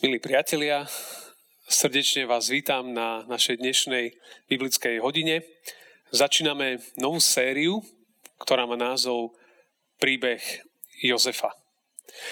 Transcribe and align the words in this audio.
Milí 0.00 0.16
priatelia, 0.16 0.88
srdečne 1.68 2.24
vás 2.24 2.48
vítam 2.48 2.88
na 2.96 3.20
našej 3.28 3.60
dnešnej 3.60 4.16
biblickej 4.48 4.96
hodine. 4.96 5.44
Začíname 6.08 6.80
novú 6.96 7.20
sériu, 7.20 7.84
ktorá 8.40 8.64
má 8.64 8.80
názov 8.80 9.36
Príbeh 10.00 10.40
Jozefa. 11.04 11.52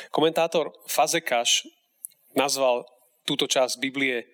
Komentátor 0.08 0.72
Fazekáš 0.88 1.68
nazval 2.32 2.88
túto 3.28 3.44
časť 3.44 3.76
Biblie 3.76 4.24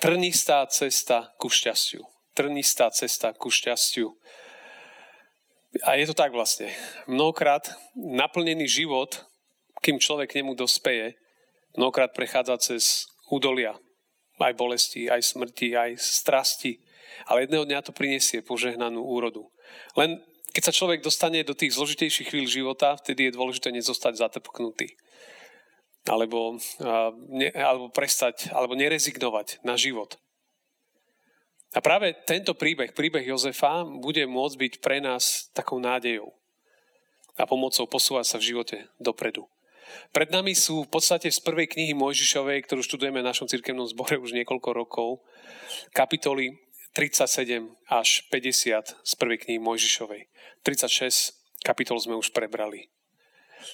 Trnistá 0.00 0.64
cesta 0.72 1.36
ku 1.36 1.52
šťastiu. 1.52 2.00
Trnistá 2.32 2.88
cesta 2.96 3.36
ku 3.36 3.52
šťastiu. 3.52 4.08
A 5.84 6.00
je 6.00 6.08
to 6.08 6.16
tak 6.16 6.32
vlastne. 6.32 6.72
Mnohokrát 7.04 7.76
naplnený 7.92 8.64
život, 8.64 9.20
kým 9.84 10.00
človek 10.00 10.32
k 10.32 10.40
nemu 10.40 10.56
dospeje, 10.56 11.20
mnohokrát 11.76 12.14
prechádza 12.14 12.58
cez 12.58 13.06
údolia, 13.30 13.78
aj 14.38 14.54
bolesti, 14.58 15.06
aj 15.06 15.22
smrti, 15.22 15.78
aj 15.78 15.90
strasti, 15.98 16.82
ale 17.30 17.46
jedného 17.46 17.64
dňa 17.64 17.86
to 17.86 17.92
prinesie 17.94 18.42
požehnanú 18.42 19.00
úrodu. 19.00 19.46
Len 19.94 20.18
keď 20.54 20.70
sa 20.70 20.76
človek 20.76 21.02
dostane 21.02 21.42
do 21.42 21.54
tých 21.54 21.74
zložitejších 21.74 22.30
chvíľ 22.30 22.46
života, 22.46 22.94
vtedy 22.94 23.26
je 23.26 23.36
dôležité 23.36 23.74
nezostať 23.74 24.22
zatrpknutý. 24.22 24.94
Alebo, 26.06 26.60
ne, 27.32 27.48
alebo 27.56 27.90
prestať, 27.90 28.52
alebo 28.54 28.78
nerezignovať 28.78 29.64
na 29.66 29.74
život. 29.74 30.14
A 31.74 31.82
práve 31.82 32.14
tento 32.22 32.54
príbeh, 32.54 32.94
príbeh 32.94 33.26
Jozefa, 33.26 33.82
bude 33.82 34.22
môcť 34.30 34.56
byť 34.58 34.72
pre 34.78 35.02
nás 35.02 35.50
takou 35.50 35.82
nádejou 35.82 36.30
a 37.34 37.50
pomocou 37.50 37.90
posúvať 37.90 38.30
sa 38.30 38.36
v 38.38 38.54
živote 38.54 38.76
dopredu. 39.02 39.50
Pred 40.14 40.30
nami 40.30 40.54
sú 40.54 40.86
v 40.86 40.92
podstate 40.92 41.30
z 41.30 41.40
prvej 41.42 41.70
knihy 41.70 41.92
Mojžišovej, 41.98 42.64
ktorú 42.66 42.80
študujeme 42.82 43.20
v 43.20 43.28
našom 43.28 43.50
cirkevnom 43.50 43.88
zbore 43.90 44.16
už 44.20 44.34
niekoľko 44.34 44.70
rokov, 44.74 45.08
kapitoly 45.90 46.54
37 46.94 47.74
až 47.90 48.22
50 48.30 49.02
z 49.02 49.12
prvej 49.18 49.38
knihy 49.42 49.58
Mojžišovej. 49.58 50.30
36 50.62 51.34
kapitol 51.66 51.98
sme 51.98 52.14
už 52.14 52.30
prebrali. 52.30 52.86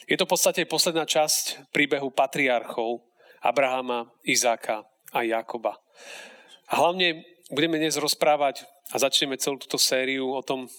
Je 0.08 0.16
to 0.16 0.24
v 0.24 0.32
podstate 0.32 0.62
posledná 0.64 1.04
časť 1.04 1.68
príbehu 1.74 2.08
patriarchov 2.14 3.04
Abrahama, 3.44 4.08
Izáka 4.24 4.88
a 5.12 5.20
Jakoba. 5.26 5.76
A 6.70 6.80
hlavne 6.80 7.26
budeme 7.50 7.76
dnes 7.76 7.98
rozprávať 7.98 8.64
a 8.94 8.96
začneme 8.96 9.36
celú 9.36 9.58
túto 9.58 9.76
sériu 9.76 10.32
o 10.32 10.40
tom, 10.40 10.70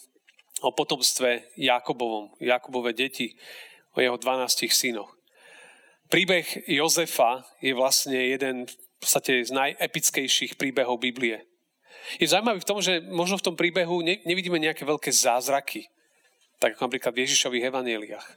o 0.61 0.69
potomstve 0.71 1.51
Jakobovom, 1.57 2.33
Jakobove 2.39 2.95
deti, 2.95 3.35
o 3.93 4.01
jeho 4.01 4.15
12 4.15 4.71
synoch. 4.71 5.20
Príbeh 6.11 6.67
Jozefa 6.67 7.39
je 7.63 7.71
vlastne 7.71 8.19
jeden 8.19 8.67
v 8.67 8.75
podstate 8.99 9.47
z 9.47 9.51
najepickejších 9.55 10.59
príbehov 10.59 10.99
Biblie. 10.99 11.47
Je 12.19 12.27
zaujímavý 12.27 12.59
v 12.59 12.67
tom, 12.67 12.83
že 12.83 12.99
možno 12.99 13.39
v 13.39 13.45
tom 13.47 13.55
príbehu 13.55 14.03
ne, 14.03 14.19
nevidíme 14.27 14.59
nejaké 14.59 14.83
veľké 14.83 15.07
zázraky, 15.07 15.87
tak 16.59 16.75
ako 16.75 16.91
napríklad 16.91 17.15
v 17.15 17.23
Ježišových 17.23 17.71
evaneliách. 17.71 18.27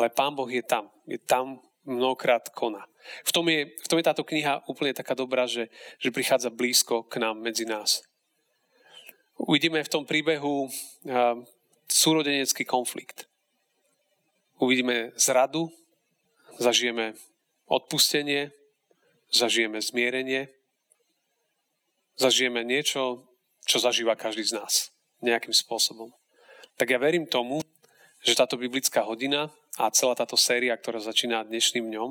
Ale 0.00 0.08
Pán 0.08 0.32
Boh 0.32 0.48
je 0.48 0.64
tam. 0.64 0.88
Je 1.04 1.20
tam 1.20 1.60
mnohokrát 1.84 2.48
koná. 2.56 2.88
V 3.20 3.30
tom, 3.36 3.52
je, 3.52 3.68
v 3.68 3.86
tom 3.86 4.00
je 4.00 4.08
táto 4.08 4.24
kniha 4.24 4.64
úplne 4.64 4.96
taká 4.96 5.12
dobrá, 5.12 5.44
že, 5.44 5.68
že 6.00 6.08
prichádza 6.08 6.48
blízko 6.48 7.04
k 7.04 7.20
nám, 7.20 7.36
medzi 7.36 7.68
nás. 7.68 8.00
Uvidíme 9.36 9.84
v 9.84 9.92
tom 9.92 10.08
príbehu 10.08 10.72
uh, 10.72 11.36
súrodenecký 11.84 12.64
konflikt. 12.64 13.28
Uvidíme 14.56 15.12
zradu, 15.20 15.68
zažijeme 16.58 17.14
odpustenie, 17.66 18.52
zažijeme 19.32 19.80
zmierenie, 19.80 20.48
zažijeme 22.20 22.62
niečo, 22.62 23.26
čo 23.64 23.80
zažíva 23.80 24.14
každý 24.14 24.44
z 24.44 24.60
nás 24.60 24.92
nejakým 25.24 25.56
spôsobom. 25.56 26.12
Tak 26.76 26.90
ja 26.90 26.98
verím 27.00 27.24
tomu, 27.24 27.64
že 28.20 28.36
táto 28.36 28.60
biblická 28.60 29.04
hodina 29.04 29.48
a 29.80 29.90
celá 29.90 30.14
táto 30.14 30.36
séria, 30.36 30.76
ktorá 30.76 31.00
začína 31.00 31.44
dnešným 31.48 31.90
dňom, 31.90 32.10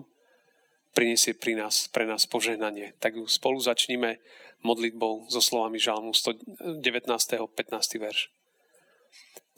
priniesie 0.94 1.34
pri 1.34 1.58
nás, 1.58 1.90
pre 1.90 2.06
nás 2.06 2.30
požehnanie. 2.30 2.94
Tak 3.02 3.18
ju 3.18 3.26
spolu 3.26 3.58
začníme 3.58 4.22
modlitbou 4.62 5.28
so 5.28 5.42
slovami 5.42 5.82
Žalmu 5.82 6.14
19. 6.14 6.82
15. 7.10 8.04
verš. 8.04 8.30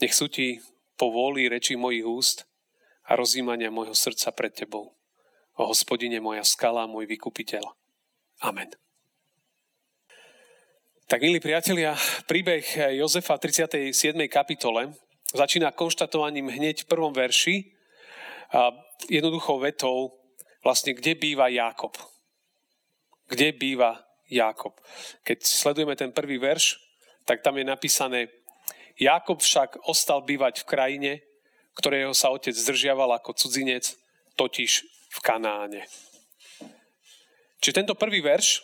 Nech 0.02 0.16
sú 0.16 0.28
ti 0.28 0.60
po 0.96 1.12
vôli 1.12 1.48
reči 1.48 1.76
mojich 1.76 2.08
úst 2.08 2.38
a 3.06 3.12
rozímania 3.14 3.70
môjho 3.70 3.94
srdca 3.94 4.34
pred 4.34 4.54
Tebou. 4.54 4.94
O 5.56 5.64
hospodine 5.70 6.20
moja 6.20 6.44
skala, 6.44 6.90
môj 6.90 7.08
vykupiteľ. 7.08 7.64
Amen. 8.44 8.74
Tak, 11.06 11.22
milí 11.22 11.38
priatelia, 11.38 11.94
príbeh 12.26 12.66
Jozefa 12.98 13.38
v 13.38 13.48
37. 13.48 13.94
kapitole 14.26 14.92
začína 15.32 15.70
konštatovaním 15.72 16.50
hneď 16.50 16.84
v 16.84 16.90
prvom 16.90 17.14
verši, 17.14 17.72
jednoduchou 19.06 19.62
vetou, 19.62 20.18
vlastne 20.66 20.98
kde 20.98 21.14
býva 21.14 21.46
Jákob. 21.52 21.94
Kde 23.30 23.54
býva 23.54 24.02
Jákob. 24.32 24.82
Keď 25.22 25.46
sledujeme 25.46 25.94
ten 25.94 26.10
prvý 26.10 26.42
verš, 26.42 26.82
tak 27.26 27.46
tam 27.46 27.58
je 27.62 27.66
napísané, 27.68 28.20
Jákob 28.96 29.44
však 29.44 29.86
ostal 29.86 30.24
bývať 30.24 30.64
v 30.64 30.70
krajine, 30.70 31.12
ktorého 31.76 32.16
sa 32.16 32.32
otec 32.32 32.56
zdržiaval 32.56 33.20
ako 33.20 33.36
cudzinec, 33.36 33.96
totiž 34.40 34.72
v 35.12 35.20
Kanáne. 35.24 35.88
Čiže 37.60 37.84
tento 37.84 37.96
prvý 37.96 38.20
verš, 38.24 38.64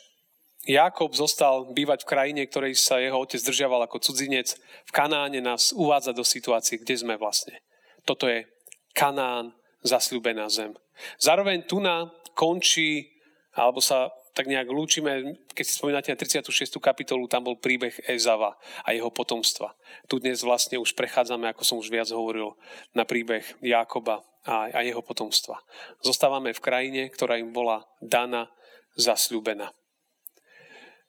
Jakob 0.62 1.10
zostal 1.18 1.74
bývať 1.74 2.06
v 2.06 2.10
krajine, 2.14 2.42
ktorej 2.46 2.78
sa 2.78 3.02
jeho 3.02 3.18
otec 3.18 3.42
zdržiaval 3.42 3.90
ako 3.90 3.98
cudzinec. 3.98 4.54
V 4.86 4.92
Kanáne 4.94 5.42
nás 5.42 5.74
uvádza 5.74 6.14
do 6.14 6.22
situácie, 6.22 6.78
kde 6.78 7.02
sme 7.02 7.18
vlastne. 7.18 7.66
Toto 8.06 8.30
je 8.30 8.46
Kanán, 8.94 9.58
zasľúbená 9.82 10.46
zem. 10.54 10.78
Zároveň 11.18 11.66
tu 11.66 11.82
na 11.82 12.14
končí, 12.38 13.10
alebo 13.58 13.82
sa 13.82 14.14
tak 14.32 14.48
nejak 14.48 14.68
lúčime, 14.72 15.44
keď 15.52 15.66
si 15.68 15.74
spomínate 15.76 16.10
na 16.12 16.18
36. 16.18 16.80
kapitolu, 16.80 17.28
tam 17.28 17.48
bol 17.48 17.60
príbeh 17.60 17.92
Ezava 18.08 18.56
a 18.84 18.90
jeho 18.96 19.12
potomstva. 19.12 19.76
Tu 20.08 20.24
dnes 20.24 20.40
vlastne 20.40 20.80
už 20.80 20.96
prechádzame, 20.96 21.52
ako 21.52 21.64
som 21.68 21.76
už 21.80 21.92
viac 21.92 22.08
hovoril, 22.16 22.56
na 22.96 23.04
príbeh 23.04 23.44
Jákoba 23.60 24.24
a, 24.48 24.72
a 24.72 24.80
jeho 24.82 25.04
potomstva. 25.04 25.60
Zostávame 26.00 26.56
v 26.56 26.64
krajine, 26.64 27.02
ktorá 27.12 27.36
im 27.36 27.52
bola 27.52 27.84
daná, 28.00 28.48
zasľúbená. 28.96 29.72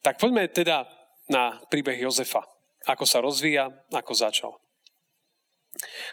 Tak 0.02 0.18
poďme 0.18 0.50
teda 0.50 0.90
na 1.30 1.62
príbeh 1.70 2.02
Jozefa. 2.02 2.42
Ako 2.90 3.06
sa 3.06 3.22
rozvíja, 3.22 3.70
ako 3.94 4.12
začal. 4.18 4.52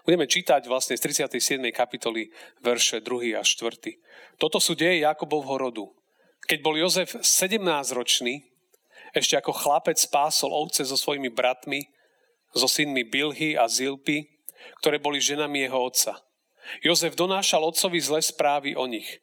Budeme 0.07 0.29
čítať 0.29 0.69
vlastne 0.71 0.95
z 0.95 1.27
37. 1.27 1.59
kapitoly 1.75 2.31
verše 2.63 3.03
2. 3.03 3.35
a 3.35 3.43
4. 3.43 4.39
Toto 4.39 4.61
sú 4.61 4.77
deje 4.77 5.03
Jakobovho 5.03 5.59
rodu. 5.59 5.85
Keď 6.45 6.59
bol 6.63 6.77
Jozef 6.77 7.19
17-ročný, 7.19 8.45
ešte 9.13 9.35
ako 9.37 9.51
chlapec 9.53 9.97
pásol 10.13 10.53
ovce 10.53 10.85
so 10.85 10.93
svojimi 10.93 11.33
bratmi, 11.33 11.89
so 12.53 12.69
synmi 12.69 13.05
Bilhy 13.05 13.57
a 13.57 13.65
Zilpy, 13.65 14.29
ktoré 14.81 15.01
boli 15.01 15.21
ženami 15.21 15.65
jeho 15.65 15.79
otca. 15.81 16.13
Jozef 16.85 17.17
donášal 17.17 17.65
otcovi 17.65 17.97
zlé 17.97 18.21
správy 18.21 18.77
o 18.77 18.85
nich. 18.85 19.21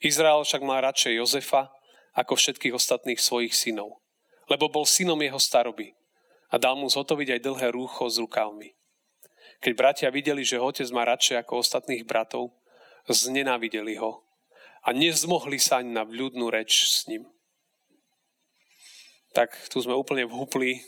Izrael 0.00 0.44
však 0.44 0.60
mal 0.60 0.84
radšej 0.84 1.16
Jozefa 1.16 1.72
ako 2.12 2.36
všetkých 2.36 2.76
ostatných 2.76 3.20
svojich 3.20 3.56
synov, 3.56 4.00
lebo 4.48 4.68
bol 4.68 4.84
synom 4.84 5.16
jeho 5.16 5.40
staroby 5.40 5.96
a 6.52 6.60
dal 6.60 6.76
mu 6.76 6.88
zhotoviť 6.88 7.36
aj 7.36 7.40
dlhé 7.40 7.68
rúcho 7.72 8.04
s 8.08 8.20
rukavmi. 8.20 8.76
Keď 9.64 9.72
bratia 9.72 10.08
videli, 10.12 10.44
že 10.44 10.60
otec 10.60 10.84
má 10.92 11.08
radšej 11.08 11.40
ako 11.40 11.64
ostatných 11.64 12.04
bratov, 12.04 12.52
znenávideli 13.08 13.96
ho 13.96 14.25
a 14.86 14.94
nezmohli 14.94 15.58
sa 15.58 15.82
ani 15.82 15.90
na 15.90 16.06
vľudnú 16.06 16.46
reč 16.46 16.86
s 16.86 17.10
ním. 17.10 17.26
Tak 19.34 19.50
tu 19.66 19.82
sme 19.82 19.98
úplne 19.98 20.24
vhupli 20.24 20.80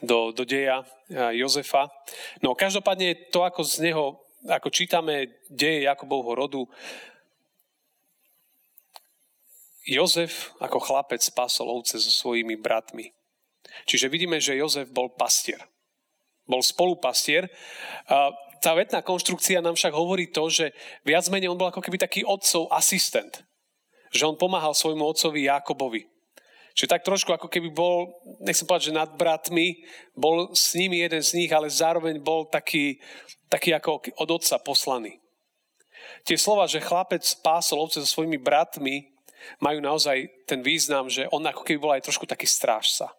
do, 0.00 0.32
do 0.32 0.48
deja 0.48 0.82
Jozefa. 1.12 1.92
No 2.40 2.56
každopádne 2.56 3.28
to, 3.28 3.44
ako 3.44 3.60
z 3.62 3.92
neho, 3.92 4.24
ako 4.48 4.72
čítame 4.72 5.44
deje 5.52 5.84
Jakobovho 5.84 6.32
rodu, 6.32 6.62
Jozef 9.84 10.56
ako 10.64 10.80
chlapec 10.80 11.20
spásol 11.20 11.68
ovce 11.68 12.00
so 12.00 12.08
svojimi 12.08 12.56
bratmi. 12.56 13.12
Čiže 13.84 14.08
vidíme, 14.08 14.40
že 14.40 14.56
Jozef 14.56 14.88
bol 14.88 15.12
pastier. 15.12 15.60
Bol 16.48 16.64
spolupastier 16.64 17.52
tá 18.64 18.72
vetná 18.72 19.04
konštrukcia 19.04 19.60
nám 19.60 19.76
však 19.76 19.92
hovorí 19.92 20.32
to, 20.32 20.48
že 20.48 20.72
viac 21.04 21.28
menej 21.28 21.52
on 21.52 21.60
bol 21.60 21.68
ako 21.68 21.84
keby 21.84 22.00
taký 22.00 22.24
otcov 22.24 22.72
asistent. 22.72 23.44
Že 24.08 24.32
on 24.32 24.36
pomáhal 24.40 24.72
svojmu 24.72 25.04
otcovi 25.04 25.44
Jakobovi. 25.44 26.08
Čiže 26.72 26.90
tak 26.90 27.04
trošku 27.04 27.30
ako 27.30 27.52
keby 27.52 27.70
bol, 27.70 28.16
nechcem 28.40 28.64
povedať, 28.64 28.90
že 28.90 28.98
nad 28.98 29.12
bratmi, 29.14 29.84
bol 30.16 30.50
s 30.56 30.72
nimi 30.74 31.04
jeden 31.04 31.20
z 31.20 31.36
nich, 31.38 31.52
ale 31.52 31.68
zároveň 31.70 32.18
bol 32.18 32.48
taký, 32.48 32.98
taký 33.46 33.76
ako 33.76 34.00
od 34.18 34.28
otca 34.32 34.56
poslaný. 34.58 35.20
Tie 36.24 36.34
slova, 36.34 36.64
že 36.66 36.82
chlapec 36.82 37.22
pásol 37.44 37.78
ovce 37.78 38.00
so 38.02 38.08
svojimi 38.08 38.40
bratmi, 38.40 39.12
majú 39.60 39.78
naozaj 39.84 40.48
ten 40.48 40.64
význam, 40.64 41.06
že 41.12 41.28
on 41.30 41.44
ako 41.44 41.62
keby 41.62 41.78
bol 41.78 41.92
aj 41.92 42.08
trošku 42.08 42.24
taký 42.24 42.48
strážca. 42.48 43.12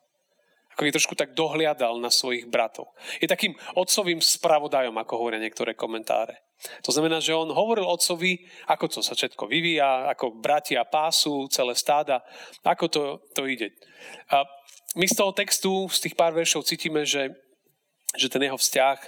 Ako 0.76 0.84
keby 0.84 0.92
trošku 0.92 1.16
tak 1.16 1.32
dohliadal 1.32 1.96
na 2.04 2.12
svojich 2.12 2.52
bratov. 2.52 2.92
Je 3.24 3.32
takým 3.32 3.56
otcovým 3.80 4.20
spravodajom, 4.20 4.92
ako 4.92 5.14
hovoria 5.16 5.40
niektoré 5.40 5.72
komentáre. 5.72 6.44
To 6.84 6.92
znamená, 6.92 7.24
že 7.24 7.32
on 7.32 7.48
hovoril 7.48 7.88
otcovi, 7.88 8.44
ako 8.68 8.92
to 8.92 9.00
sa 9.00 9.16
všetko 9.16 9.48
vyvíja, 9.48 10.12
ako 10.12 10.36
bratia 10.36 10.84
pásu, 10.84 11.48
celé 11.48 11.80
stáda, 11.80 12.20
ako 12.68 12.86
to, 12.92 13.04
to 13.32 13.48
ide. 13.48 13.72
A 14.36 14.44
my 15.00 15.08
z 15.08 15.16
toho 15.16 15.32
textu, 15.32 15.88
z 15.88 16.12
tých 16.12 16.16
pár 16.20 16.36
veršov 16.36 16.68
cítime, 16.68 17.08
že, 17.08 17.32
že 18.20 18.28
ten 18.28 18.44
jeho 18.44 18.60
vzťah 18.60 19.00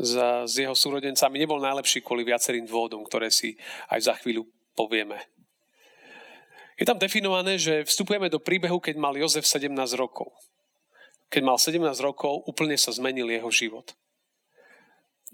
s, 0.00 0.12
s 0.48 0.54
jeho 0.56 0.72
súrodencami 0.72 1.36
nebol 1.36 1.60
najlepší 1.60 2.00
kvôli 2.00 2.24
viacerým 2.24 2.64
dôvodom, 2.64 3.04
ktoré 3.04 3.28
si 3.28 3.60
aj 3.92 4.00
za 4.08 4.14
chvíľu 4.20 4.48
povieme. 4.72 5.20
Je 6.74 6.88
tam 6.88 6.98
definované, 6.98 7.54
že 7.54 7.86
vstupujeme 7.86 8.26
do 8.26 8.42
príbehu, 8.42 8.82
keď 8.82 8.98
mal 8.98 9.14
Jozef 9.14 9.46
17 9.46 9.70
rokov. 9.94 10.34
Keď 11.34 11.42
mal 11.42 11.58
17 11.58 11.82
rokov, 11.98 12.46
úplne 12.46 12.78
sa 12.78 12.94
zmenil 12.94 13.26
jeho 13.26 13.50
život. 13.50 13.90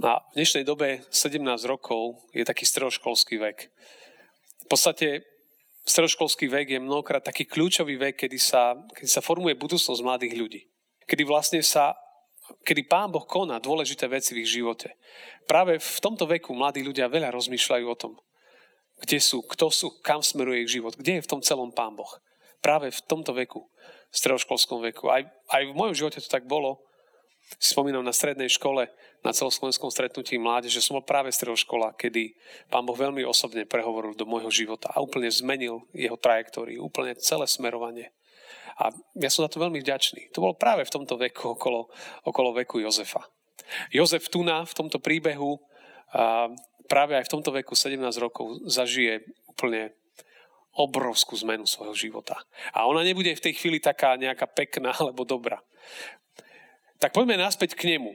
A 0.01 0.25
v 0.33 0.41
dnešnej 0.41 0.65
dobe 0.65 1.05
17 1.13 1.45
rokov 1.69 2.17
je 2.33 2.41
taký 2.41 2.65
stredoškolský 2.65 3.37
vek. 3.37 3.69
V 4.65 4.67
podstate 4.73 5.29
stredoškolský 5.85 6.49
vek 6.49 6.73
je 6.73 6.81
mnohokrát 6.81 7.21
taký 7.21 7.45
kľúčový 7.45 8.01
vek, 8.01 8.25
kedy 8.25 8.41
sa, 8.41 8.81
kedy 8.97 9.13
sa 9.13 9.21
formuje 9.21 9.53
budúcnosť 9.61 10.01
mladých 10.01 10.41
ľudí. 10.41 10.61
Kedy 11.05 11.23
vlastne 11.29 11.61
sa 11.61 11.93
kedy 12.65 12.89
Pán 12.89 13.13
Boh 13.13 13.29
koná 13.29 13.61
dôležité 13.61 14.09
veci 14.09 14.33
v 14.33 14.49
ich 14.49 14.57
živote. 14.57 14.97
Práve 15.45 15.77
v 15.77 15.99
tomto 16.01 16.25
veku 16.25 16.57
mladí 16.57 16.81
ľudia 16.81 17.13
veľa 17.13 17.29
rozmýšľajú 17.29 17.85
o 17.85 18.01
tom, 18.01 18.17
kde 19.05 19.21
sú, 19.21 19.45
kto 19.45 19.69
sú, 19.69 20.01
kam 20.01 20.25
smeruje 20.25 20.65
ich 20.65 20.81
život, 20.81 20.97
kde 20.97 21.21
je 21.21 21.25
v 21.29 21.31
tom 21.31 21.45
celom 21.45 21.69
Pán 21.77 21.93
Boh. 21.93 22.09
Práve 22.65 22.89
v 22.89 23.01
tomto 23.05 23.37
veku, 23.37 23.69
v 24.11 24.17
stredoškolskom 24.19 24.83
veku. 24.91 25.09
Aj, 25.09 25.23
aj 25.55 25.63
v 25.71 25.75
mojom 25.75 25.95
živote 25.95 26.19
to 26.19 26.29
tak 26.31 26.45
bolo. 26.47 26.83
Si 27.59 27.75
spomínam 27.75 28.07
na 28.07 28.15
strednej 28.15 28.47
škole, 28.47 28.91
na 29.27 29.35
celoslovenskom 29.35 29.91
stretnutí 29.91 30.39
mládeže, 30.39 30.79
som 30.79 30.97
bol 30.97 31.05
práve 31.05 31.35
stredoškola, 31.35 31.99
kedy 31.99 32.39
Pán 32.71 32.87
Boh 32.87 32.95
veľmi 32.95 33.27
osobne 33.27 33.67
prehovoril 33.67 34.15
do 34.15 34.25
môjho 34.25 34.49
života 34.49 34.89
a 34.95 35.03
úplne 35.03 35.29
zmenil 35.29 35.83
jeho 35.91 36.15
trajektóriu, 36.15 36.87
úplne 36.87 37.19
celé 37.19 37.45
smerovanie. 37.51 38.15
A 38.81 38.95
ja 39.19 39.29
som 39.29 39.45
za 39.45 39.53
to 39.53 39.61
veľmi 39.61 39.83
vďačný. 39.83 40.33
To 40.33 40.41
bolo 40.41 40.55
práve 40.57 40.87
v 40.87 40.95
tomto 40.95 41.21
veku, 41.21 41.53
okolo, 41.53 41.93
okolo 42.25 42.57
veku 42.65 42.81
Jozefa. 42.81 43.21
Jozef 43.93 44.33
Tuna 44.33 44.65
v 44.65 44.73
tomto 44.73 45.03
príbehu 45.03 45.61
práve 46.89 47.13
aj 47.15 47.29
v 47.29 47.33
tomto 47.39 47.51
veku 47.53 47.77
17 47.77 48.01
rokov 48.19 48.63
zažije 48.67 49.23
úplne 49.47 49.95
obrovskú 50.75 51.35
zmenu 51.43 51.67
svojho 51.67 51.95
života. 51.95 52.39
A 52.71 52.87
ona 52.87 53.03
nebude 53.03 53.35
v 53.35 53.45
tej 53.51 53.59
chvíli 53.59 53.83
taká 53.83 54.15
nejaká 54.15 54.47
pekná 54.47 54.95
alebo 55.01 55.27
dobrá. 55.27 55.59
Tak 57.01 57.17
poďme 57.17 57.41
naspäť 57.41 57.75
k 57.75 57.97
nemu. 57.97 58.13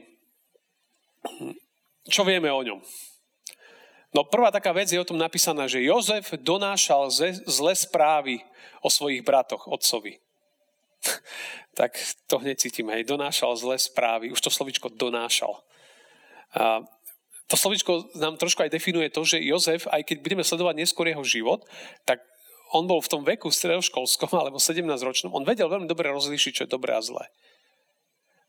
Čo 2.06 2.22
vieme 2.22 2.48
o 2.54 2.62
ňom? 2.62 2.78
No 4.14 4.24
prvá 4.24 4.54
taká 4.54 4.70
vec 4.70 4.88
je 4.88 4.96
o 4.96 5.04
tom 5.04 5.18
napísaná, 5.18 5.66
že 5.66 5.82
Jozef 5.82 6.32
donášal 6.38 7.10
zlé 7.44 7.74
správy 7.74 8.40
o 8.80 8.88
svojich 8.88 9.20
bratoch, 9.26 9.66
otcovi. 9.68 10.22
tak 11.78 11.98
to 12.30 12.38
hneď 12.40 12.56
cítim, 12.56 12.88
hej, 12.88 13.04
donášal 13.04 13.52
zlé 13.58 13.76
správy, 13.76 14.32
už 14.32 14.40
to 14.40 14.48
slovičko 14.48 14.88
donášal. 14.94 15.60
A 16.56 16.80
to 17.46 17.54
slovičko 17.54 18.10
nám 18.18 18.40
trošku 18.40 18.62
aj 18.62 18.72
definuje 18.72 19.10
to, 19.10 19.22
že 19.22 19.42
Jozef, 19.42 19.86
aj 19.86 20.02
keď 20.02 20.18
budeme 20.22 20.44
sledovať 20.46 20.74
neskôr 20.82 21.06
jeho 21.06 21.22
život, 21.22 21.62
tak 22.02 22.22
on 22.74 22.86
bol 22.90 22.98
v 22.98 23.10
tom 23.10 23.22
veku 23.22 23.50
stredoškolskom 23.52 24.30
alebo 24.34 24.58
17-ročnom, 24.58 25.34
on 25.34 25.46
vedel 25.46 25.70
veľmi 25.70 25.86
dobre 25.86 26.10
rozlíšiť, 26.10 26.52
čo 26.52 26.62
je 26.66 26.74
dobré 26.74 26.98
a 26.98 27.02
zlé. 27.02 27.30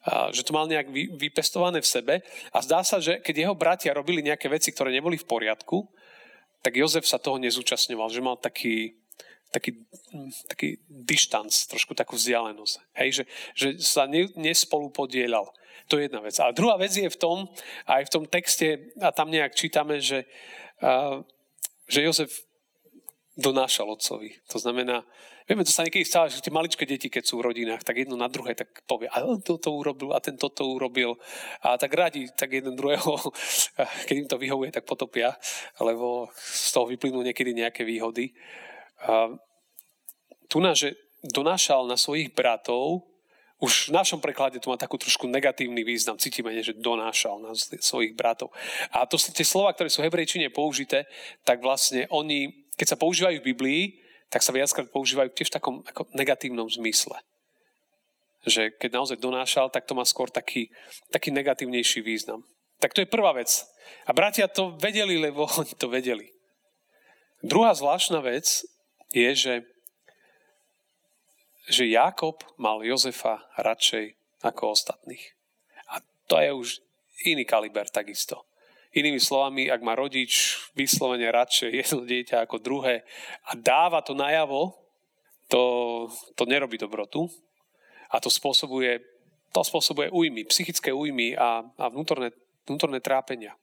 A, 0.08 0.32
že 0.32 0.48
to 0.48 0.56
mal 0.56 0.66
nejak 0.66 0.88
vy, 0.88 1.12
vypestované 1.14 1.84
v 1.84 1.90
sebe 1.90 2.14
a 2.56 2.58
zdá 2.64 2.82
sa, 2.82 2.98
že 3.04 3.20
keď 3.20 3.36
jeho 3.46 3.56
bratia 3.60 3.92
robili 3.94 4.24
nejaké 4.24 4.48
veci, 4.48 4.72
ktoré 4.72 4.90
neboli 4.90 5.20
v 5.20 5.28
poriadku, 5.28 5.86
tak 6.64 6.80
Jozef 6.80 7.06
sa 7.06 7.22
toho 7.22 7.38
nezúčastňoval, 7.38 8.10
že 8.10 8.24
mal 8.24 8.40
taký, 8.40 8.98
taký, 9.52 9.84
taký 10.50 10.82
dištanc, 10.90 11.52
trošku 11.70 11.94
takú 11.94 12.18
vzdialenosť. 12.18 12.76
Hej, 12.98 13.10
že, 13.12 13.24
že 13.54 13.68
sa 13.84 14.10
ne, 14.10 14.32
nespolu. 14.36 14.90
To 14.92 15.96
je 15.96 16.04
jedna 16.10 16.20
vec. 16.20 16.36
A 16.44 16.52
druhá 16.52 16.76
vec 16.76 16.92
je 16.92 17.08
v 17.08 17.20
tom, 17.20 17.48
aj 17.88 18.10
v 18.10 18.12
tom 18.12 18.24
texte, 18.28 18.92
a 19.00 19.16
tam 19.16 19.32
nejak 19.32 19.56
čítame, 19.56 20.04
že, 20.04 20.28
uh, 20.84 21.24
že 21.88 22.04
Jozef 22.04 22.47
donášal 23.38 23.86
otcovi. 23.94 24.34
To 24.50 24.58
znamená, 24.58 25.06
vieme, 25.46 25.62
to 25.62 25.70
sa 25.70 25.86
niekedy 25.86 26.02
stáva, 26.02 26.26
že 26.26 26.42
tie 26.42 26.50
maličké 26.50 26.90
deti, 26.90 27.06
keď 27.06 27.24
sú 27.24 27.38
v 27.38 27.54
rodinách, 27.54 27.86
tak 27.86 28.02
jedno 28.02 28.18
na 28.18 28.26
druhé 28.26 28.58
tak 28.58 28.82
povie, 28.90 29.06
a 29.14 29.22
on 29.22 29.38
toto 29.46 29.78
urobil, 29.78 30.12
a 30.12 30.20
ten 30.20 30.34
toto 30.34 30.66
urobil. 30.66 31.22
A 31.62 31.78
tak 31.78 31.94
radi, 31.94 32.26
tak 32.34 32.50
jeden 32.50 32.74
druhého, 32.74 33.22
keď 34.10 34.16
im 34.18 34.28
to 34.28 34.42
vyhovuje, 34.42 34.74
tak 34.74 34.90
potopia, 34.90 35.38
lebo 35.78 36.34
z 36.34 36.70
toho 36.74 36.90
vyplynú 36.90 37.22
niekedy 37.22 37.54
nejaké 37.54 37.86
výhody. 37.86 38.34
Tu 40.50 40.58
na, 40.58 40.74
že 40.74 40.98
donášal 41.22 41.86
na 41.86 41.96
svojich 41.96 42.34
bratov, 42.34 43.06
už 43.58 43.90
v 43.90 43.98
našom 43.98 44.22
preklade 44.22 44.62
to 44.62 44.70
má 44.70 44.78
takú 44.78 45.02
trošku 45.02 45.26
negatívny 45.26 45.82
význam. 45.82 46.22
Cítime, 46.22 46.54
že 46.62 46.78
donášal 46.78 47.42
na 47.42 47.58
svojich 47.58 48.14
bratov. 48.14 48.54
A 48.94 49.10
to 49.10 49.18
tie 49.18 49.42
slova, 49.42 49.74
ktoré 49.74 49.90
sú 49.90 50.06
v 50.06 50.14
hebrejčine 50.14 50.54
použité, 50.54 51.10
tak 51.42 51.66
vlastne 51.66 52.06
oni, 52.14 52.67
keď 52.78 52.88
sa 52.94 53.02
používajú 53.02 53.42
v 53.42 53.50
Biblii, 53.52 53.82
tak 54.30 54.46
sa 54.46 54.54
viackrát 54.54 54.88
používajú 54.88 55.34
tiež 55.34 55.50
v 55.50 55.56
takom 55.58 55.76
ako 55.84 56.08
negatívnom 56.14 56.70
zmysle. 56.70 57.18
Že 58.46 58.78
keď 58.78 58.90
naozaj 58.94 59.18
donášal, 59.20 59.74
tak 59.74 59.90
to 59.90 59.98
má 59.98 60.06
skôr 60.06 60.30
taký, 60.30 60.72
taký 61.12 61.34
negatívnejší 61.34 62.06
význam. 62.06 62.46
Tak 62.78 62.94
to 62.94 63.02
je 63.02 63.10
prvá 63.10 63.34
vec. 63.34 63.50
A 64.06 64.14
bratia 64.14 64.46
to 64.48 64.78
vedeli, 64.78 65.18
lebo 65.18 65.50
oni 65.60 65.74
to 65.76 65.90
vedeli. 65.90 66.32
Druhá 67.42 67.74
zvláštna 67.74 68.22
vec 68.22 68.66
je, 69.14 69.30
že, 69.36 69.56
že 71.70 71.90
Jakob 71.90 72.46
mal 72.58 72.86
Jozefa 72.86 73.46
radšej 73.58 74.18
ako 74.46 74.74
ostatných. 74.78 75.34
A 75.92 76.02
to 76.30 76.38
je 76.38 76.52
už 76.54 76.68
iný 77.26 77.46
kaliber 77.46 77.90
takisto. 77.90 78.47
Inými 78.98 79.22
slovami, 79.22 79.70
ak 79.70 79.86
má 79.86 79.94
rodič 79.94 80.58
vyslovene 80.74 81.30
radšej 81.30 81.70
jedno 81.70 82.02
dieťa 82.02 82.50
ako 82.50 82.58
druhé 82.58 83.06
a 83.46 83.54
dáva 83.54 84.02
to 84.02 84.18
najavo, 84.18 84.74
to, 85.46 85.62
to 86.34 86.44
nerobí 86.50 86.82
dobrotu 86.82 87.30
a 88.10 88.18
to 88.18 88.34
spôsobuje, 88.34 88.98
to 89.54 89.62
spôsobuje 89.62 90.10
újmy, 90.10 90.50
psychické 90.50 90.90
újmy 90.90 91.38
a, 91.38 91.62
a 91.78 91.86
vnútorné, 91.94 92.34
vnútorné 92.66 92.98
trápenia. 92.98 93.54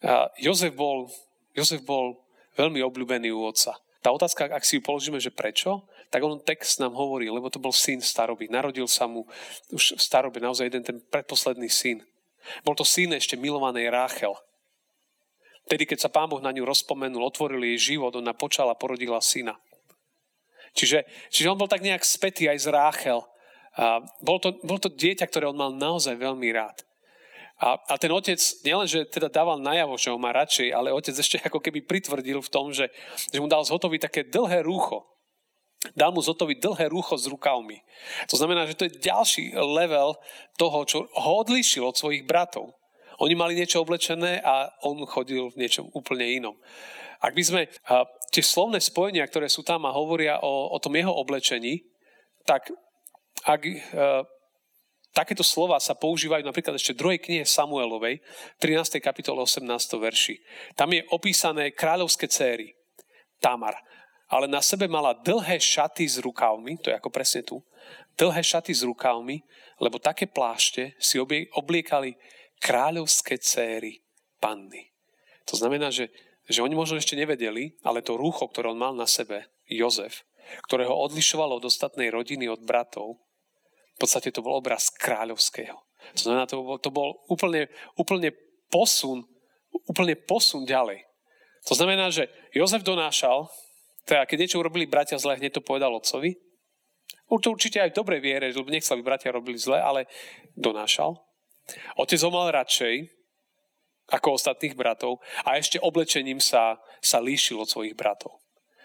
A 0.00 0.32
Jozef 0.40 0.72
bol, 0.72 1.12
Jozef 1.52 1.84
bol 1.84 2.24
veľmi 2.56 2.80
obľúbený 2.82 3.30
u 3.36 3.44
otca. 3.44 3.76
Tá 4.02 4.10
otázka, 4.10 4.50
ak 4.50 4.66
si 4.66 4.80
ju 4.80 4.82
položíme, 4.82 5.22
že 5.22 5.30
prečo, 5.30 5.86
tak 6.10 6.26
on 6.26 6.42
text 6.42 6.82
nám 6.82 6.98
hovorí, 6.98 7.30
lebo 7.30 7.46
to 7.46 7.62
bol 7.62 7.70
syn 7.70 8.02
staroby. 8.02 8.50
Narodil 8.50 8.90
sa 8.90 9.06
mu 9.06 9.28
už 9.70 9.94
v 9.94 10.02
starobe 10.02 10.42
naozaj 10.42 10.66
jeden 10.72 10.82
ten 10.82 10.98
predposledný 10.98 11.70
syn. 11.70 12.02
Bol 12.62 12.74
to 12.74 12.86
syn 12.86 13.14
ešte 13.16 13.38
milovanej 13.38 13.90
Ráchel. 13.90 14.34
Tedy, 15.70 15.86
keď 15.86 15.98
sa 16.04 16.10
pán 16.10 16.26
Boh 16.26 16.42
na 16.42 16.50
ňu 16.50 16.66
rozpomenul, 16.66 17.22
otvoril 17.22 17.62
jej 17.74 17.94
život, 17.94 18.12
ona 18.18 18.34
počala, 18.34 18.74
porodila 18.74 19.22
syna. 19.22 19.56
Čiže, 20.72 21.04
čiže 21.28 21.50
on 21.52 21.60
bol 21.60 21.70
tak 21.70 21.84
nejak 21.84 22.02
spätý 22.02 22.48
aj 22.48 22.58
z 22.64 22.68
Ráchel. 22.72 23.20
A 23.78 24.04
bol, 24.20 24.36
to, 24.36 24.56
bol 24.66 24.76
to 24.76 24.92
dieťa, 24.92 25.24
ktoré 25.28 25.48
on 25.48 25.56
mal 25.56 25.72
naozaj 25.72 26.18
veľmi 26.18 26.48
rád. 26.52 26.84
A, 27.62 27.78
a 27.78 27.94
ten 27.94 28.10
otec 28.10 28.40
nielenže 28.66 29.06
teda 29.06 29.30
dával 29.30 29.62
najavo, 29.62 29.94
že 29.94 30.10
ho 30.10 30.18
má 30.18 30.34
radšej, 30.34 30.74
ale 30.74 30.90
otec 30.90 31.14
ešte 31.14 31.38
ako 31.46 31.62
keby 31.62 31.86
pritvrdil 31.86 32.42
v 32.42 32.52
tom, 32.52 32.74
že, 32.74 32.90
že 33.30 33.38
mu 33.38 33.46
dal 33.46 33.62
zhotoviť 33.62 34.00
také 34.02 34.20
dlhé 34.26 34.66
rúcho. 34.66 35.06
Dal 35.98 36.14
mu 36.14 36.22
zhotoviť 36.22 36.62
dlhé 36.62 36.86
rúcho 36.94 37.18
s 37.18 37.26
rukavmi. 37.26 37.82
To 38.30 38.38
znamená, 38.38 38.70
že 38.70 38.78
to 38.78 38.86
je 38.86 39.02
ďalší 39.02 39.58
level 39.58 40.14
toho, 40.54 40.78
čo 40.86 40.98
ho 41.10 41.32
odlíšil 41.42 41.82
od 41.82 41.98
svojich 41.98 42.22
bratov. 42.22 42.70
Oni 43.18 43.34
mali 43.34 43.58
niečo 43.58 43.82
oblečené 43.82 44.38
a 44.42 44.70
on 44.86 45.02
chodil 45.10 45.50
v 45.50 45.58
niečom 45.66 45.90
úplne 45.90 46.26
inom. 46.26 46.54
Ak 47.18 47.34
by 47.34 47.42
sme 47.42 47.60
a, 47.86 48.06
tie 48.30 48.42
slovné 48.46 48.78
spojenia, 48.78 49.26
ktoré 49.26 49.50
sú 49.50 49.66
tam 49.66 49.82
a 49.86 49.94
hovoria 49.94 50.38
o, 50.42 50.70
o 50.70 50.78
tom 50.78 50.94
jeho 50.94 51.10
oblečení, 51.10 51.82
tak 52.46 52.70
ak 53.42 53.60
a, 53.66 54.22
Takéto 55.12 55.44
slova 55.44 55.76
sa 55.76 55.92
používajú 55.92 56.40
napríklad 56.40 56.80
ešte 56.80 56.96
v 56.96 57.00
druhej 57.04 57.20
knihe 57.20 57.44
Samuelovej, 57.44 58.24
13. 58.64 58.96
kapitole 58.96 59.44
18. 59.44 59.60
verši. 60.00 60.40
Tam 60.72 60.88
je 60.88 61.04
opísané 61.12 61.68
kráľovské 61.76 62.32
céry, 62.32 62.72
Tamar. 63.36 63.76
Ale 64.32 64.48
na 64.48 64.64
sebe 64.64 64.88
mala 64.88 65.12
dlhé 65.12 65.60
šaty 65.60 66.08
s 66.08 66.16
rukavmi, 66.24 66.80
to 66.80 66.88
je 66.88 66.96
ako 66.96 67.12
presne 67.12 67.44
tu, 67.44 67.60
dlhé 68.16 68.40
šaty 68.40 68.72
s 68.72 68.80
rukavmi, 68.80 69.44
lebo 69.76 70.00
také 70.00 70.24
plášte 70.24 70.96
si 70.96 71.20
obliekali 71.52 72.16
kráľovské 72.64 73.36
céry 73.36 74.00
panny. 74.40 74.88
To 75.44 75.60
znamená, 75.60 75.92
že 75.92 76.08
že 76.50 76.62
oni 76.62 76.74
možno 76.74 76.98
ešte 76.98 77.14
nevedeli, 77.14 77.78
ale 77.86 78.02
to 78.02 78.18
rúcho, 78.18 78.50
ktoré 78.50 78.74
on 78.74 78.80
mal 78.80 78.94
na 78.96 79.06
sebe, 79.06 79.46
Jozef, 79.70 80.26
ktoré 80.66 80.90
ho 80.90 80.96
odlišovalo 81.06 81.62
od 81.62 81.64
ostatnej 81.64 82.10
rodiny, 82.10 82.50
od 82.50 82.66
bratov, 82.66 83.22
v 83.94 83.98
podstate 84.00 84.34
to 84.34 84.42
bol 84.42 84.58
obraz 84.58 84.90
kráľovského. 84.90 85.78
To 86.18 86.20
znamená, 86.20 86.50
to 86.50 86.58
bol, 86.58 86.76
to 86.82 86.90
bol 86.90 87.22
úplne, 87.30 87.70
úplne 87.94 88.34
posun, 88.66 89.22
úplne 89.86 90.18
posun 90.18 90.66
ďalej. 90.66 91.06
To 91.70 91.78
znamená, 91.78 92.10
že 92.10 92.26
Jozef 92.50 92.82
donášal, 92.82 93.46
teda 94.06 94.26
keď 94.26 94.36
niečo 94.46 94.60
urobili 94.60 94.86
bratia 94.88 95.18
zle, 95.18 95.38
hneď 95.38 95.58
to 95.58 95.62
povedal 95.62 95.94
otcovi. 95.94 96.34
To 97.32 97.48
určite 97.48 97.80
aj 97.80 97.96
v 97.96 97.98
dobrej 97.98 98.20
viere, 98.20 98.52
lebo 98.52 98.68
nechcel, 98.68 99.00
aby 99.00 99.08
bratia 99.08 99.32
robili 99.32 99.56
zle, 99.56 99.80
ale 99.80 100.04
donášal. 100.52 101.16
Otec 101.96 102.20
ho 102.20 102.30
mal 102.30 102.52
radšej 102.52 103.08
ako 104.12 104.36
ostatných 104.36 104.76
bratov 104.76 105.22
a 105.46 105.56
ešte 105.56 105.80
oblečením 105.80 106.42
sa, 106.42 106.76
sa 107.00 107.22
líšil 107.24 107.56
od 107.56 107.70
svojich 107.70 107.96
bratov. 107.96 108.42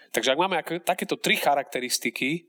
Takže 0.08 0.32
ak 0.32 0.40
máme 0.40 0.56
takéto 0.80 1.20
tri 1.20 1.36
charakteristiky, 1.36 2.48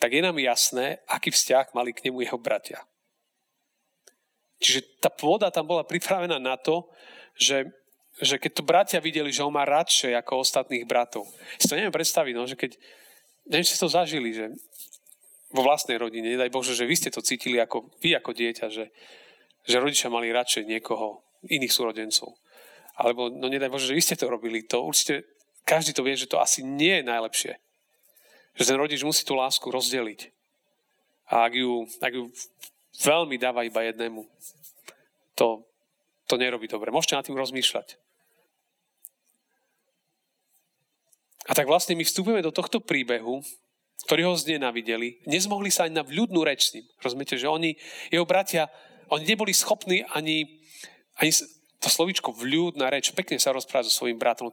tak 0.00 0.16
je 0.16 0.24
nám 0.24 0.40
jasné, 0.40 1.04
aký 1.04 1.28
vzťah 1.28 1.76
mali 1.76 1.92
k 1.92 2.08
nemu 2.08 2.24
jeho 2.24 2.40
bratia. 2.40 2.80
Čiže 4.64 5.04
tá 5.04 5.12
pôda 5.12 5.52
tam 5.52 5.68
bola 5.68 5.84
pripravená 5.84 6.40
na 6.40 6.56
to, 6.56 6.88
že, 7.36 7.68
že 8.22 8.38
keď 8.38 8.52
to 8.54 8.62
bratia 8.62 9.00
videli, 9.02 9.34
že 9.34 9.42
ho 9.42 9.50
má 9.50 9.66
radšej 9.66 10.14
ako 10.22 10.46
ostatných 10.46 10.86
bratov. 10.86 11.26
Si 11.58 11.66
to 11.66 11.74
neviem 11.74 11.94
predstaviť, 11.94 12.34
no, 12.34 12.46
že 12.46 12.54
keď, 12.54 12.78
neviem, 13.50 13.66
ste 13.66 13.80
to 13.80 13.90
zažili, 13.90 14.30
že 14.30 14.54
vo 15.50 15.62
vlastnej 15.66 15.98
rodine, 15.98 16.34
nedaj 16.34 16.50
Bože, 16.50 16.74
že 16.78 16.86
vy 16.86 16.94
ste 16.94 17.10
to 17.10 17.22
cítili 17.22 17.58
ako, 17.58 17.90
vy 18.02 18.14
ako 18.14 18.30
dieťa, 18.34 18.66
že, 18.70 18.90
že 19.66 19.76
rodičia 19.82 20.10
mali 20.10 20.30
radšej 20.30 20.66
niekoho, 20.66 21.22
iných 21.46 21.74
súrodencov. 21.74 22.38
Alebo, 22.94 23.30
no 23.30 23.50
nedaj 23.50 23.70
Bože, 23.70 23.90
že 23.90 23.98
vy 23.98 24.02
ste 24.02 24.18
to 24.18 24.30
robili, 24.30 24.62
to 24.62 24.82
určite, 24.82 25.26
každý 25.66 25.90
to 25.94 26.06
vie, 26.06 26.14
že 26.14 26.30
to 26.30 26.38
asi 26.38 26.62
nie 26.62 27.02
je 27.02 27.08
najlepšie. 27.10 27.52
Že 28.54 28.64
ten 28.70 28.76
rodič 28.78 29.00
musí 29.02 29.26
tú 29.26 29.34
lásku 29.34 29.66
rozdeliť. 29.66 30.30
A 31.34 31.50
ak 31.50 31.58
ju, 31.58 31.88
ak 31.98 32.12
ju 32.14 32.30
veľmi 33.02 33.34
dáva 33.42 33.66
iba 33.66 33.82
jednému, 33.82 34.22
to, 35.34 35.66
to 36.30 36.38
nerobí 36.38 36.70
dobre. 36.70 36.94
Môžete 36.94 37.18
nad 37.18 37.26
tým 37.26 37.34
rozmýšľať. 37.34 38.03
A 41.44 41.52
tak 41.52 41.68
vlastne 41.68 41.92
my 41.92 42.04
vstupujeme 42.04 42.40
do 42.40 42.54
tohto 42.54 42.80
príbehu, 42.80 43.44
ktorí 44.08 44.24
ho 44.24 44.36
znenavideli, 44.36 45.24
nezmohli 45.28 45.72
sa 45.72 45.88
ani 45.88 45.96
na 45.96 46.04
vľudnú 46.04 46.44
reč 46.44 46.72
s 46.72 46.74
ním. 46.76 46.84
Rozumiete, 47.00 47.36
že 47.40 47.48
oni, 47.48 47.76
jeho 48.12 48.24
bratia, 48.28 48.68
oni 49.08 49.24
neboli 49.24 49.52
schopní 49.52 50.04
ani, 50.12 50.60
ani 51.20 51.30
to 51.80 51.88
slovičko 51.88 52.32
vľúdna 52.32 52.88
reč, 52.92 53.12
pekne 53.12 53.40
sa 53.40 53.52
rozprávať 53.52 53.88
so 53.88 54.04
svojím 54.04 54.20
bratom. 54.20 54.52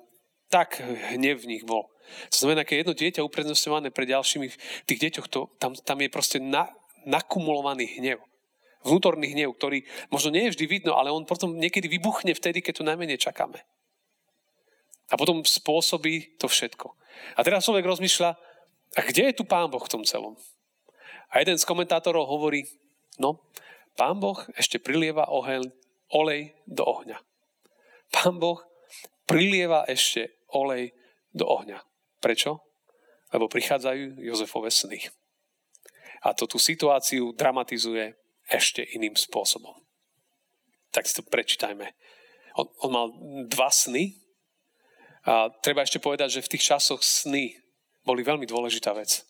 Tak 0.52 0.84
hnev 1.16 1.44
v 1.44 1.58
nich 1.58 1.64
bol. 1.64 1.88
To 2.36 2.38
znamená, 2.44 2.68
keď 2.68 2.84
jedno 2.84 2.94
dieťa 2.96 3.24
uprednostňované 3.24 3.88
pre 3.96 4.04
ďalšími, 4.04 4.48
v 4.52 4.88
tých 4.88 5.00
deťoch, 5.00 5.28
to, 5.32 5.48
tam, 5.60 5.72
tam 5.80 5.98
je 6.04 6.12
proste 6.12 6.44
na, 6.44 6.68
nakumulovaný 7.08 7.88
hnev 8.00 8.20
vnútorný 8.82 9.34
hnev, 9.34 9.54
ktorý 9.54 9.86
možno 10.10 10.34
nie 10.34 10.50
je 10.50 10.58
vždy 10.58 10.66
vidno, 10.66 10.98
ale 10.98 11.14
on 11.14 11.26
potom 11.26 11.54
niekedy 11.54 11.86
vybuchne 11.86 12.34
vtedy, 12.34 12.66
keď 12.66 12.82
to 12.82 12.88
najmenej 12.90 13.22
čakáme. 13.22 13.62
A 15.12 15.20
potom 15.20 15.44
spôsobí 15.44 16.40
to 16.40 16.48
všetko. 16.48 16.96
A 17.36 17.44
teraz 17.44 17.68
človek 17.68 17.84
rozmýšľa, 17.84 18.32
a 18.92 19.00
kde 19.08 19.32
je 19.32 19.38
tu 19.40 19.44
Pán 19.48 19.72
Boh 19.72 19.84
v 19.84 19.92
tom 19.92 20.04
celom? 20.04 20.36
A 21.32 21.40
jeden 21.40 21.56
z 21.56 21.68
komentátorov 21.68 22.28
hovorí, 22.28 22.68
no, 23.20 23.40
Pán 23.96 24.20
Boh 24.20 24.40
ešte 24.56 24.80
prilieva 24.80 25.28
oheň, 25.32 25.72
olej 26.12 26.56
do 26.68 26.84
ohňa. 26.84 27.20
Pán 28.12 28.36
Boh 28.40 28.60
prilieva 29.24 29.88
ešte 29.88 30.36
olej 30.52 30.92
do 31.32 31.48
ohňa. 31.48 31.80
Prečo? 32.20 32.60
Lebo 33.32 33.48
prichádzajú 33.48 34.20
Jozefove 34.20 34.68
sny. 34.68 35.08
A 36.22 36.36
to 36.36 36.46
tú 36.46 36.60
situáciu 36.60 37.32
dramatizuje 37.32 38.14
ešte 38.52 38.84
iným 38.84 39.16
spôsobom. 39.16 39.74
Tak 40.92 41.08
si 41.08 41.16
to 41.16 41.24
prečítajme. 41.24 41.96
On, 42.60 42.68
on 42.84 42.92
mal 42.92 43.08
dva 43.48 43.72
sny 43.72 44.21
a 45.22 45.54
treba 45.62 45.86
ešte 45.86 46.02
povedať, 46.02 46.40
že 46.40 46.46
v 46.46 46.52
tých 46.58 46.66
časoch 46.74 47.06
sny 47.06 47.54
boli 48.02 48.26
veľmi 48.26 48.50
dôležitá 48.50 48.94
vec. 48.98 49.22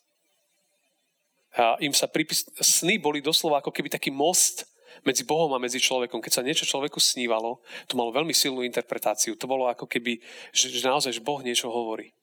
A 1.60 1.76
im 1.84 1.92
sa 1.92 2.08
pripis... 2.08 2.48
Sny 2.64 2.96
boli 2.96 3.20
doslova 3.20 3.60
ako 3.60 3.76
keby 3.76 3.92
taký 3.92 4.08
most 4.08 4.64
medzi 5.04 5.28
Bohom 5.28 5.52
a 5.52 5.60
medzi 5.60 5.84
človekom. 5.84 6.24
Keď 6.24 6.34
sa 6.40 6.46
niečo 6.48 6.64
človeku 6.64 6.96
snívalo, 7.00 7.60
to 7.92 8.00
malo 8.00 8.16
veľmi 8.16 8.32
silnú 8.32 8.64
interpretáciu. 8.64 9.36
To 9.36 9.52
bolo 9.52 9.68
ako 9.68 9.84
keby, 9.84 10.20
že, 10.56 10.72
že 10.72 10.88
naozaj 10.88 11.12
že 11.12 11.24
Boh 11.24 11.44
niečo 11.44 11.68
hovorí. 11.68 12.16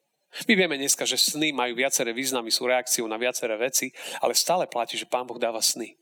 My 0.44 0.56
vieme 0.56 0.76
dneska, 0.76 1.08
že 1.08 1.16
sny 1.16 1.56
majú 1.56 1.72
viaceré 1.76 2.12
významy, 2.12 2.52
sú 2.52 2.68
reakciou 2.68 3.08
na 3.08 3.16
viaceré 3.16 3.56
veci, 3.56 3.92
ale 4.20 4.36
stále 4.36 4.68
platí, 4.68 4.96
že 5.00 5.08
Pán 5.08 5.24
Boh 5.24 5.40
dáva 5.40 5.60
sny. 5.60 5.96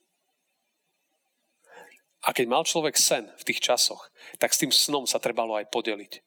A 2.26 2.34
keď 2.34 2.46
mal 2.50 2.66
človek 2.66 2.98
sen 2.98 3.30
v 3.38 3.46
tých 3.46 3.62
časoch, 3.62 4.10
tak 4.42 4.50
s 4.50 4.58
tým 4.58 4.74
snom 4.74 5.06
sa 5.06 5.22
trebalo 5.22 5.54
aj 5.54 5.70
podeliť. 5.70 6.25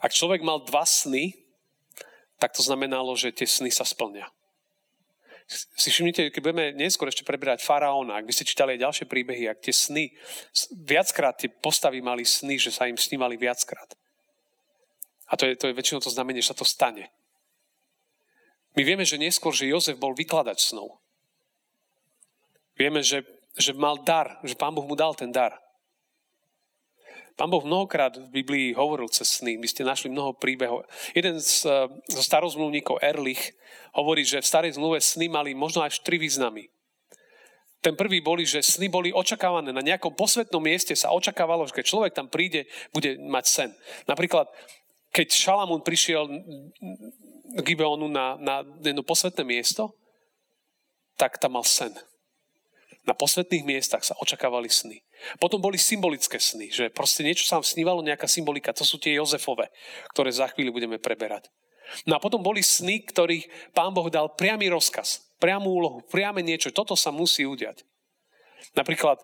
Ak 0.00 0.12
človek 0.12 0.44
mal 0.44 0.62
dva 0.64 0.84
sny, 0.84 1.34
tak 2.36 2.52
to 2.52 2.60
znamenalo, 2.60 3.16
že 3.16 3.32
tie 3.32 3.48
sny 3.48 3.72
sa 3.72 3.84
splnia. 3.84 4.28
Si 5.78 5.94
všimnite, 5.94 6.34
keď 6.34 6.40
budeme 6.42 6.74
neskôr 6.74 7.06
ešte 7.06 7.22
preberať 7.22 7.62
faraóna, 7.62 8.18
ak 8.18 8.26
by 8.26 8.34
ste 8.34 8.50
čítali 8.50 8.74
aj 8.76 8.82
ďalšie 8.82 9.06
príbehy, 9.06 9.46
ak 9.46 9.62
tie 9.62 9.70
sny, 9.70 10.10
viackrát 10.74 11.38
tie 11.38 11.48
postavy 11.48 12.02
mali 12.02 12.26
sny, 12.26 12.58
že 12.58 12.74
sa 12.74 12.90
im 12.90 12.98
snívali 12.98 13.38
viackrát. 13.38 13.94
A 15.30 15.38
to 15.38 15.46
je, 15.46 15.54
to 15.54 15.70
je 15.70 15.78
väčšinou 15.78 16.02
to 16.02 16.10
znamenie, 16.10 16.42
že 16.42 16.50
sa 16.50 16.58
to 16.58 16.66
stane. 16.66 17.08
My 18.74 18.82
vieme, 18.82 19.06
že 19.06 19.22
neskôr, 19.22 19.54
že 19.54 19.70
Jozef 19.70 19.96
bol 19.96 20.12
vykladač 20.18 20.74
snov. 20.74 20.98
Vieme, 22.76 23.00
že 23.00 23.24
že 23.56 23.72
mal 23.72 23.96
dar, 24.04 24.36
že 24.44 24.54
Pán 24.54 24.76
Boh 24.76 24.84
mu 24.84 24.92
dal 24.92 25.16
ten 25.16 25.32
dar. 25.32 25.56
Pán 27.36 27.52
Boh 27.52 27.60
mnohokrát 27.60 28.16
v 28.16 28.32
Biblii 28.32 28.72
hovoril 28.72 29.12
cez 29.12 29.28
sny. 29.28 29.60
Vy 29.60 29.68
ste 29.68 29.84
našli 29.84 30.08
mnoho 30.08 30.32
príbehov. 30.40 30.88
Jeden 31.12 31.36
z, 31.36 31.68
zo 32.08 32.22
starozmluvníkov 32.24 32.96
Erlich 33.04 33.52
hovorí, 33.92 34.24
že 34.24 34.40
v 34.40 34.48
starej 34.48 34.80
zmluve 34.80 35.04
sny 35.04 35.28
mali 35.28 35.52
možno 35.52 35.84
až 35.84 36.00
tri 36.00 36.16
významy. 36.16 36.72
Ten 37.84 37.92
prvý 37.92 38.24
boli, 38.24 38.48
že 38.48 38.64
sny 38.64 38.88
boli 38.88 39.12
očakávané. 39.12 39.68
Na 39.68 39.84
nejakom 39.84 40.16
posvetnom 40.16 40.64
mieste 40.64 40.96
sa 40.96 41.12
očakávalo, 41.12 41.68
že 41.68 41.76
keď 41.76 41.84
človek 41.84 42.12
tam 42.16 42.32
príde, 42.32 42.64
bude 42.96 43.20
mať 43.20 43.44
sen. 43.44 43.70
Napríklad, 44.08 44.48
keď 45.12 45.28
Šalamún 45.28 45.84
prišiel 45.84 46.24
k 47.52 47.60
Gibeonu 47.60 48.08
na, 48.08 48.40
na 48.40 48.64
jedno 48.80 49.04
posvetné 49.04 49.44
miesto, 49.44 49.92
tak 51.20 51.36
tam 51.36 51.60
mal 51.60 51.68
sen 51.68 51.92
na 53.06 53.14
posvetných 53.14 53.62
miestach 53.62 54.02
sa 54.02 54.18
očakávali 54.18 54.66
sny. 54.66 54.98
Potom 55.38 55.62
boli 55.62 55.78
symbolické 55.78 56.42
sny, 56.42 56.74
že 56.74 56.84
proste 56.90 57.22
niečo 57.22 57.46
sa 57.46 57.62
snívalo, 57.62 58.02
nejaká 58.02 58.26
symbolika. 58.26 58.74
To 58.74 58.82
sú 58.82 58.98
tie 58.98 59.16
Jozefové, 59.16 59.70
ktoré 60.10 60.34
za 60.34 60.50
chvíľu 60.50 60.74
budeme 60.74 60.98
preberať. 60.98 61.46
No 62.02 62.18
a 62.18 62.22
potom 62.22 62.42
boli 62.42 62.66
sny, 62.66 63.06
ktorých 63.06 63.70
pán 63.70 63.94
Boh 63.94 64.10
dal 64.10 64.34
priamy 64.34 64.66
rozkaz, 64.66 65.22
priamú 65.38 65.70
úlohu, 65.70 66.02
priame 66.10 66.42
niečo. 66.42 66.74
Toto 66.74 66.98
sa 66.98 67.14
musí 67.14 67.46
udiať. 67.46 67.86
Napríklad 68.74 69.22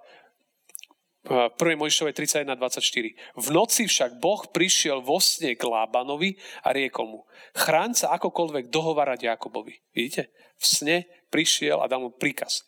v 1.22 1.54
1. 1.54 1.78
Mojžišovej 1.78 2.14
31.24. 2.46 3.38
V 3.38 3.46
noci 3.54 3.86
však 3.86 4.18
Boh 4.18 4.42
prišiel 4.50 5.02
vo 5.02 5.22
sne 5.22 5.54
k 5.54 5.62
Lábanovi 5.62 6.38
a 6.66 6.74
riekol 6.74 7.06
mu, 7.06 7.20
chráň 7.54 7.94
sa 7.94 8.06
akokoľvek 8.14 8.70
dohovárať 8.70 9.30
Jakobovi. 9.30 9.82
Vidíte? 9.94 10.34
V 10.58 10.64
sne 10.66 10.96
prišiel 11.30 11.78
a 11.82 11.86
dal 11.86 12.02
mu 12.02 12.10
príkaz 12.14 12.66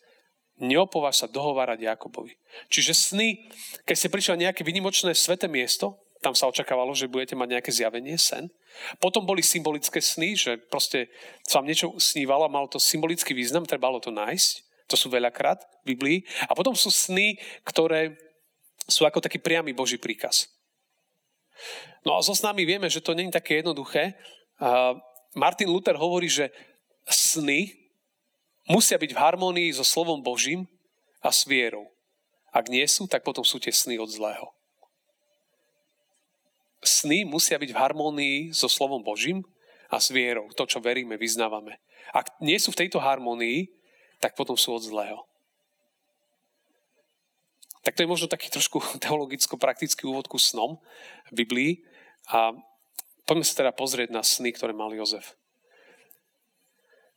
neopováž 0.59 1.23
sa 1.23 1.27
dohovárať 1.27 1.83
Jakobovi. 1.83 2.35
Čiže 2.71 2.93
sny, 2.95 3.51
keď 3.83 3.95
ste 3.95 4.11
prišli 4.11 4.31
na 4.35 4.43
nejaké 4.49 4.63
vynimočné 4.63 5.11
sveté 5.11 5.51
miesto, 5.51 5.99
tam 6.23 6.33
sa 6.33 6.49
očakávalo, 6.49 6.95
že 6.95 7.11
budete 7.11 7.37
mať 7.37 7.59
nejaké 7.59 7.71
zjavenie, 7.75 8.17
sen. 8.17 8.49
Potom 8.97 9.27
boli 9.27 9.45
symbolické 9.45 10.01
sny, 10.01 10.33
že 10.33 10.57
proste 10.57 11.11
sa 11.45 11.61
vám 11.61 11.69
niečo 11.69 11.93
snívalo 12.01 12.47
a 12.47 12.51
malo 12.51 12.65
to 12.65 12.81
symbolický 12.81 13.35
význam, 13.37 13.67
trebalo 13.67 14.01
to 14.01 14.09
nájsť. 14.09 14.65
To 14.89 14.95
sú 14.97 15.13
veľakrát 15.13 15.61
v 15.85 15.93
Biblii. 15.93 16.17
A 16.49 16.57
potom 16.57 16.73
sú 16.73 16.89
sny, 16.89 17.37
ktoré 17.61 18.17
sú 18.89 19.05
ako 19.05 19.21
taký 19.21 19.37
priamy 19.37 19.73
Boží 19.73 19.97
príkaz. 20.01 20.49
No 22.05 22.17
a 22.17 22.25
so 22.25 22.33
snami 22.37 22.65
vieme, 22.65 22.89
že 22.89 23.01
to 23.01 23.17
není 23.17 23.29
také 23.29 23.61
jednoduché. 23.61 24.13
Martin 25.33 25.69
Luther 25.69 25.97
hovorí, 25.97 26.29
že 26.29 26.49
sny 27.05 27.84
musia 28.69 28.97
byť 28.97 29.11
v 29.13 29.21
harmonii 29.21 29.69
so 29.73 29.85
slovom 29.85 30.21
Božím 30.21 30.65
a 31.21 31.29
s 31.29 31.45
vierou. 31.45 31.89
Ak 32.55 32.71
nie 32.71 32.85
sú, 32.87 33.09
tak 33.09 33.25
potom 33.25 33.43
sú 33.43 33.59
tie 33.59 33.73
sny 33.73 33.99
od 33.99 34.07
zlého. 34.07 34.47
Sny 36.85 37.25
musia 37.25 37.57
byť 37.57 37.71
v 37.73 37.79
harmonii 37.81 38.37
so 38.53 38.69
slovom 38.69 39.01
Božím 39.01 39.41
a 39.89 39.97
s 39.97 40.13
vierou, 40.13 40.49
to, 40.53 40.69
čo 40.69 40.79
veríme, 40.79 41.17
vyznávame. 41.17 41.81
Ak 42.13 42.37
nie 42.37 42.57
sú 42.61 42.69
v 42.71 42.85
tejto 42.85 43.01
harmonii, 43.01 43.69
tak 44.21 44.37
potom 44.37 44.53
sú 44.53 44.77
od 44.77 44.85
zlého. 44.85 45.25
Tak 47.85 47.93
to 47.93 48.01
je 48.01 48.09
možno 48.09 48.25
taký 48.25 48.49
trošku 48.49 48.81
teologicko-praktický 49.03 50.09
úvod 50.09 50.25
ku 50.25 50.41
snom 50.41 50.81
v 51.29 51.45
Biblii, 51.45 51.71
A 52.33 52.57
poďme 53.29 53.45
sa 53.45 53.61
teda 53.61 53.71
pozrieť 53.73 54.09
na 54.09 54.25
sny, 54.25 54.49
ktoré 54.53 54.73
mal 54.73 54.89
Jozef. 54.89 55.37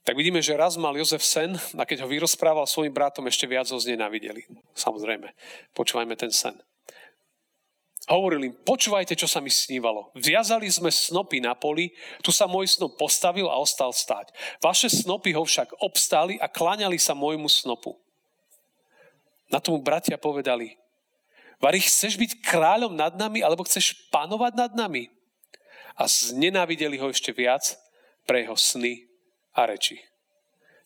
Tak 0.08 0.16
vidíme, 0.16 0.40
že 0.40 0.56
raz 0.56 0.80
mal 0.80 0.96
Jozef 0.96 1.20
sen 1.20 1.52
a 1.76 1.84
keď 1.84 2.00
ho 2.00 2.08
vyrozprával 2.08 2.64
svojim 2.64 2.88
bratom, 2.88 3.28
ešte 3.28 3.44
viac 3.44 3.68
ho 3.68 3.76
znenávideli. 3.76 4.48
Samozrejme, 4.72 5.36
počúvajme 5.76 6.16
ten 6.16 6.32
sen. 6.32 6.56
Hovoril 8.08 8.48
im, 8.48 8.56
počúvajte, 8.56 9.12
čo 9.12 9.28
sa 9.28 9.44
mi 9.44 9.52
snívalo. 9.52 10.08
Viazali 10.16 10.64
sme 10.72 10.88
snopy 10.88 11.44
na 11.44 11.52
poli, 11.52 11.92
tu 12.24 12.32
sa 12.32 12.48
môj 12.48 12.72
snop 12.72 12.96
postavil 12.96 13.52
a 13.52 13.60
ostal 13.60 13.92
stáť. 13.92 14.32
Vaše 14.64 14.88
snopy 14.88 15.36
ho 15.36 15.44
však 15.44 15.76
obstáli 15.84 16.40
a 16.40 16.48
klaňali 16.48 16.96
sa 16.96 17.12
môjmu 17.12 17.44
snopu. 17.44 17.92
Na 19.52 19.60
tomu 19.60 19.76
bratia 19.84 20.16
povedali, 20.16 20.72
Vary, 21.60 21.84
chceš 21.84 22.16
byť 22.16 22.48
kráľom 22.48 22.96
nad 22.96 23.12
nami, 23.12 23.44
alebo 23.44 23.60
chceš 23.68 24.08
panovať 24.08 24.56
nad 24.56 24.72
nami? 24.72 25.12
A 26.00 26.08
znenávideli 26.08 26.96
ho 26.96 27.12
ešte 27.12 27.28
viac 27.28 27.76
pre 28.24 28.48
jeho 28.48 28.56
sny 28.56 29.07
a 29.54 29.68
reči. 29.68 30.00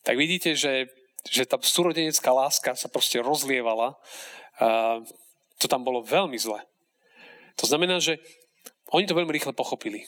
Tak 0.03 0.19
vidíte, 0.19 0.55
že, 0.55 0.91
že 1.27 1.47
tá 1.47 1.55
súrodenecká 1.59 2.31
láska 2.35 2.75
sa 2.75 2.91
proste 2.91 3.23
rozlievala. 3.23 3.95
A 4.59 4.99
to 5.57 5.65
tam 5.71 5.87
bolo 5.87 6.03
veľmi 6.03 6.35
zle. 6.35 6.59
To 7.57 7.65
znamená, 7.65 8.03
že 8.03 8.19
oni 8.91 9.07
to 9.07 9.15
veľmi 9.15 9.31
rýchle 9.31 9.55
pochopili. 9.55 10.05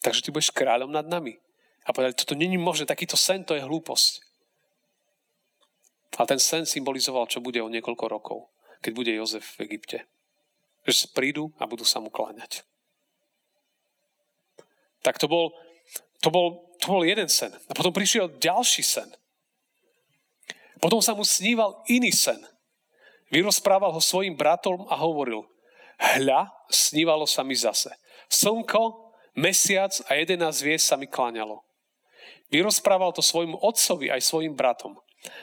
Takže 0.00 0.22
ty 0.22 0.28
budeš 0.30 0.54
kráľom 0.54 0.94
nad 0.94 1.04
nami. 1.04 1.36
A 1.88 1.92
povedali, 1.92 2.14
toto 2.14 2.38
není 2.38 2.60
možné, 2.60 2.86
takýto 2.86 3.16
sen, 3.16 3.42
to 3.42 3.56
je 3.56 3.64
hlúposť. 3.64 4.22
A 6.18 6.26
ten 6.26 6.38
sen 6.38 6.66
symbolizoval, 6.66 7.26
čo 7.30 7.40
bude 7.40 7.62
o 7.62 7.72
niekoľko 7.72 8.04
rokov, 8.08 8.38
keď 8.82 8.92
bude 8.94 9.12
Jozef 9.14 9.56
v 9.56 9.70
Egypte. 9.70 10.04
Že 10.84 11.12
prídu 11.14 11.44
a 11.60 11.66
budú 11.66 11.84
sa 11.84 12.00
mu 12.00 12.10
kláňať. 12.10 12.64
Tak 15.02 15.16
to 15.16 15.30
bol, 15.30 15.54
to 16.20 16.28
bol, 16.28 16.67
to 16.80 16.90
bol 16.90 17.02
jeden 17.02 17.26
sen. 17.28 17.50
A 17.68 17.72
potom 17.74 17.90
prišiel 17.90 18.38
ďalší 18.38 18.82
sen. 18.82 19.08
Potom 20.78 21.02
sa 21.02 21.14
mu 21.14 21.26
sníval 21.26 21.82
iný 21.90 22.14
sen. 22.14 22.38
Vyrozprával 23.28 23.90
ho 23.92 24.00
svojim 24.00 24.38
bratom 24.38 24.86
a 24.88 24.96
hovoril– 24.96 25.44
Hľa, 25.98 26.46
snívalo 26.70 27.26
sa 27.26 27.42
mi 27.42 27.58
zase. 27.58 27.90
Slnko, 28.30 29.10
mesiac 29.34 29.90
a 30.06 30.14
jedenáct 30.14 30.62
hviezd 30.62 30.86
sa 30.86 30.94
mi 30.94 31.10
kláňalo. 31.10 31.66
Vyrozprával 32.54 33.10
to 33.10 33.20
svojmu 33.20 33.58
otcovi 33.58 34.08
aj 34.14 34.22
svojim 34.22 34.54
bratom. 34.54 34.94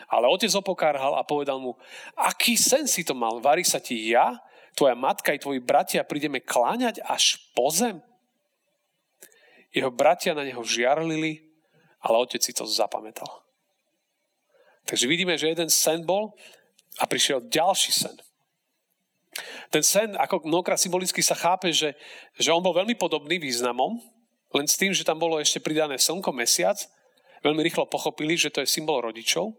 Ale 0.08 0.32
otec 0.32 0.50
opokárhal 0.56 1.20
a 1.20 1.28
povedal 1.28 1.60
mu, 1.60 1.76
aký 2.16 2.56
sen 2.56 2.88
si 2.88 3.04
to 3.04 3.12
mal? 3.12 3.44
Varí 3.44 3.68
sa 3.68 3.84
ti 3.84 4.16
ja, 4.16 4.40
tvoja 4.72 4.96
matka 4.96 5.36
i 5.36 5.44
tvoji 5.44 5.60
bratia 5.60 6.08
prídeme 6.08 6.40
kláňať 6.40 7.04
až 7.04 7.36
po 7.52 7.68
zem? 7.68 8.00
Jeho 9.76 9.92
bratia 9.92 10.32
na 10.32 10.48
neho 10.48 10.64
žiarlili, 10.64 11.44
ale 12.00 12.16
otec 12.24 12.40
si 12.40 12.56
to 12.56 12.64
zapamätal. 12.64 13.44
Takže 14.88 15.10
vidíme, 15.10 15.36
že 15.36 15.52
jeden 15.52 15.68
sen 15.68 16.06
bol 16.08 16.32
a 17.02 17.04
prišiel 17.04 17.52
ďalší 17.52 17.92
sen. 17.92 18.16
Ten 19.68 19.84
sen, 19.84 20.16
ako 20.16 20.48
mnohokrát 20.48 20.80
symbolicky 20.80 21.20
sa 21.20 21.36
chápe, 21.36 21.74
že, 21.76 21.92
že 22.40 22.54
on 22.56 22.64
bol 22.64 22.72
veľmi 22.72 22.96
podobný 22.96 23.36
významom, 23.36 24.00
len 24.56 24.64
s 24.70 24.80
tým, 24.80 24.96
že 24.96 25.04
tam 25.04 25.20
bolo 25.20 25.36
ešte 25.36 25.60
pridané 25.60 26.00
slnko, 26.00 26.32
mesiac, 26.32 26.80
veľmi 27.44 27.60
rýchlo 27.60 27.84
pochopili, 27.92 28.40
že 28.40 28.48
to 28.48 28.64
je 28.64 28.72
symbol 28.72 29.04
rodičov. 29.04 29.52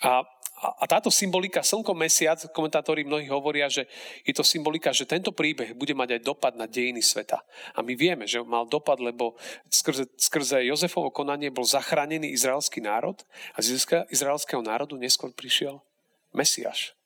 A, 0.00 0.24
a, 0.56 0.88
táto 0.88 1.12
symbolika 1.12 1.60
slnko, 1.60 1.92
mesiac, 1.92 2.40
komentátori 2.48 3.04
mnohí 3.04 3.28
hovoria, 3.28 3.68
že 3.68 3.84
je 4.24 4.32
to 4.32 4.40
symbolika, 4.40 4.88
že 4.88 5.04
tento 5.04 5.28
príbeh 5.28 5.76
bude 5.76 5.92
mať 5.92 6.16
aj 6.16 6.20
dopad 6.24 6.52
na 6.56 6.64
dejiny 6.64 7.04
sveta. 7.04 7.44
A 7.76 7.84
my 7.84 7.92
vieme, 7.92 8.24
že 8.24 8.40
mal 8.40 8.64
dopad, 8.64 8.96
lebo 8.96 9.36
skrze, 9.68 10.08
skrze 10.16 10.64
Jozefovo 10.64 11.12
konanie 11.12 11.52
bol 11.52 11.68
zachránený 11.68 12.32
izraelský 12.32 12.80
národ 12.80 13.20
a 13.52 13.60
z 13.60 13.76
izraelského 14.08 14.64
národu 14.64 14.96
neskôr 14.96 15.28
prišiel 15.28 15.84
Mesiáš. 16.32 16.96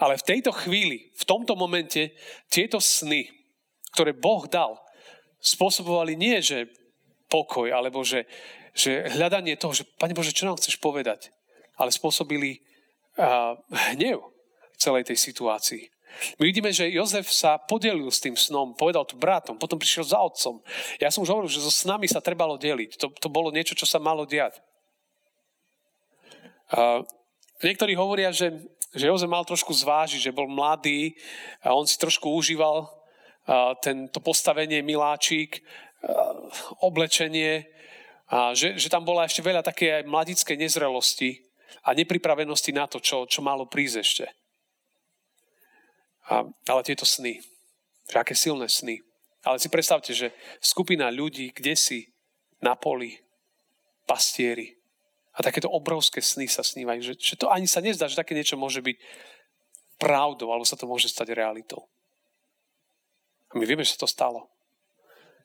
Ale 0.00 0.16
v 0.16 0.28
tejto 0.28 0.52
chvíli, 0.56 1.12
v 1.12 1.24
tomto 1.28 1.56
momente, 1.56 2.16
tieto 2.48 2.80
sny, 2.80 3.28
ktoré 3.92 4.16
Boh 4.16 4.44
dal, 4.48 4.80
spôsobovali 5.40 6.16
nie, 6.16 6.40
že 6.40 6.72
pokoj, 7.28 7.68
alebo 7.68 8.00
že, 8.00 8.24
že 8.72 9.08
hľadanie 9.12 9.56
toho, 9.60 9.72
že 9.76 9.88
Pane 10.00 10.16
Bože, 10.16 10.36
čo 10.36 10.48
nám 10.48 10.60
chceš 10.60 10.80
povedať, 10.80 11.35
ale 11.76 11.92
spôsobili 11.92 12.60
uh, 13.20 13.56
hnev 13.92 14.20
celej 14.76 15.08
tej 15.12 15.18
situácii. 15.20 15.84
My 16.40 16.48
vidíme, 16.48 16.72
že 16.72 16.88
Jozef 16.88 17.28
sa 17.28 17.60
podelil 17.60 18.08
s 18.08 18.24
tým 18.24 18.36
snom, 18.36 18.72
povedal 18.72 19.04
to 19.04 19.20
bratom, 19.20 19.60
potom 19.60 19.76
prišiel 19.76 20.04
za 20.08 20.16
otcom. 20.16 20.64
Ja 20.96 21.12
som 21.12 21.20
už 21.20 21.32
hovoril, 21.32 21.52
že 21.52 21.60
so 21.60 21.68
snami 21.68 22.08
sa 22.08 22.24
trebalo 22.24 22.56
deliť. 22.56 22.96
To, 22.96 23.12
to 23.12 23.28
bolo 23.28 23.52
niečo, 23.52 23.76
čo 23.76 23.84
sa 23.84 24.00
malo 24.00 24.24
diať. 24.24 24.56
Uh, 26.72 27.04
niektorí 27.60 27.92
hovoria, 27.92 28.32
že 28.32 28.52
že 28.96 29.12
Jozef 29.12 29.28
mal 29.28 29.44
trošku 29.44 29.76
zvážiť, 29.76 30.24
že 30.24 30.32
bol 30.32 30.48
mladý 30.48 31.12
a 31.60 31.76
on 31.76 31.84
si 31.84 32.00
trošku 32.00 32.32
užíval 32.32 32.88
tento 33.78 34.18
postavenie 34.18 34.82
miláčik, 34.82 35.62
oblečenie 36.82 37.68
a 38.26 38.56
že, 38.56 38.74
že 38.74 38.90
tam 38.90 39.06
bola 39.06 39.22
ešte 39.22 39.44
veľa 39.44 39.62
také 39.62 40.02
aj 40.02 40.08
mladické 40.10 40.58
nezrelosti 40.58 41.45
a 41.84 41.94
nepripravenosti 41.94 42.72
na 42.74 42.86
to, 42.86 42.98
čo, 42.98 43.26
čo 43.26 43.40
malo 43.42 43.66
prísť 43.66 43.96
ešte. 44.00 44.26
A, 46.26 46.42
ale 46.44 46.86
tieto 46.86 47.06
sny, 47.06 47.38
že 48.10 48.16
aké 48.18 48.34
silné 48.34 48.66
sny. 48.66 49.02
Ale 49.46 49.62
si 49.62 49.70
predstavte, 49.70 50.10
že 50.10 50.34
skupina 50.58 51.06
ľudí, 51.06 51.54
kde 51.54 51.78
si 51.78 52.10
na 52.58 52.74
poli, 52.74 53.14
pastieri, 54.06 54.76
a 55.36 55.44
takéto 55.44 55.68
obrovské 55.68 56.24
sny 56.24 56.48
sa 56.48 56.64
snívajú, 56.64 57.12
že, 57.12 57.14
že 57.20 57.34
to 57.36 57.52
ani 57.52 57.68
sa 57.68 57.84
nezdá, 57.84 58.08
že 58.08 58.16
také 58.16 58.32
niečo 58.32 58.56
môže 58.56 58.80
byť 58.80 58.96
pravdou, 60.00 60.48
alebo 60.48 60.64
sa 60.64 60.80
to 60.80 60.88
môže 60.88 61.12
stať 61.12 61.36
realitou. 61.36 61.84
A 63.52 63.60
my 63.60 63.68
vieme, 63.68 63.84
že 63.84 64.00
sa 64.00 64.08
to 64.08 64.08
stalo. 64.08 64.48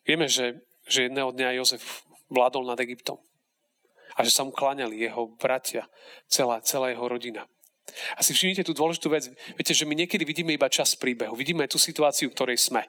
Vieme, 0.08 0.32
že, 0.32 0.64
že 0.88 1.12
jedného 1.12 1.36
dňa 1.36 1.60
Jozef 1.60 2.08
vládol 2.32 2.72
nad 2.72 2.80
Egyptom. 2.80 3.20
A 4.16 4.24
že 4.24 4.32
sa 4.32 4.44
mu 4.44 4.52
kláňali 4.52 4.98
jeho 5.00 5.32
bratia, 5.40 5.88
celá, 6.28 6.60
celá 6.62 6.92
jeho 6.92 7.08
rodina. 7.08 7.48
A 8.16 8.24
si 8.24 8.32
všimnite 8.32 8.64
tú 8.64 8.72
dôležitú 8.72 9.12
vec. 9.12 9.28
Viete, 9.58 9.76
že 9.76 9.84
my 9.84 9.96
niekedy 9.96 10.24
vidíme 10.24 10.56
iba 10.56 10.72
čas 10.72 10.96
príbehu. 10.96 11.36
Vidíme 11.36 11.68
tú 11.68 11.76
situáciu, 11.76 12.32
v 12.32 12.36
ktorej 12.38 12.58
sme. 12.62 12.88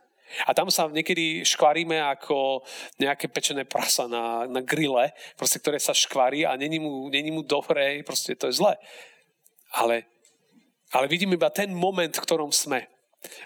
A 0.48 0.56
tam 0.56 0.72
sa 0.72 0.88
niekedy 0.88 1.44
škvaríme 1.44 2.00
ako 2.16 2.64
nejaké 2.96 3.28
pečené 3.28 3.68
prasa 3.68 4.08
na, 4.08 4.48
na 4.48 4.64
grille, 4.64 5.12
proste, 5.36 5.60
ktoré 5.60 5.76
sa 5.76 5.92
škvarí 5.92 6.48
a 6.48 6.56
není 6.56 6.80
mu, 6.80 7.12
není 7.12 7.28
mu 7.28 7.44
dobré, 7.44 8.00
proste 8.00 8.32
to 8.32 8.48
je 8.48 8.56
zle. 8.56 8.72
Ale, 9.76 10.08
ale 10.92 11.04
vidíme 11.08 11.36
iba 11.36 11.52
ten 11.52 11.68
moment, 11.72 12.12
v 12.12 12.24
ktorom 12.24 12.48
sme. 12.48 12.88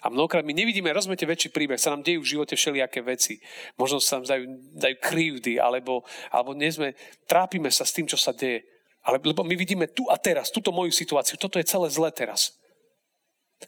A 0.01 0.09
mnohokrát 0.09 0.41
my 0.41 0.57
nevidíme, 0.57 0.89
rozumete, 0.89 1.29
väčší 1.29 1.53
príbeh, 1.53 1.77
sa 1.77 1.93
nám 1.93 2.01
dejú 2.01 2.25
v 2.25 2.33
živote 2.33 2.57
všelijaké 2.57 3.05
veci. 3.05 3.37
Možno 3.77 4.01
sa 4.01 4.17
nám 4.17 4.25
dajú, 4.25 4.45
dajú 4.73 4.97
krivdy, 5.05 5.61
alebo, 5.61 6.01
alebo 6.33 6.57
nie 6.57 6.73
sme, 6.73 6.97
trápime 7.29 7.69
sa 7.69 7.85
s 7.85 7.93
tým, 7.93 8.09
čo 8.09 8.17
sa 8.17 8.33
deje. 8.33 8.65
Ale, 9.05 9.21
lebo 9.21 9.45
my 9.45 9.53
vidíme 9.53 9.87
tu 9.93 10.09
a 10.09 10.17
teraz, 10.17 10.49
túto 10.49 10.73
moju 10.73 10.91
situáciu, 10.91 11.37
toto 11.37 11.61
je 11.61 11.69
celé 11.69 11.93
zlé 11.93 12.09
teraz. 12.09 12.57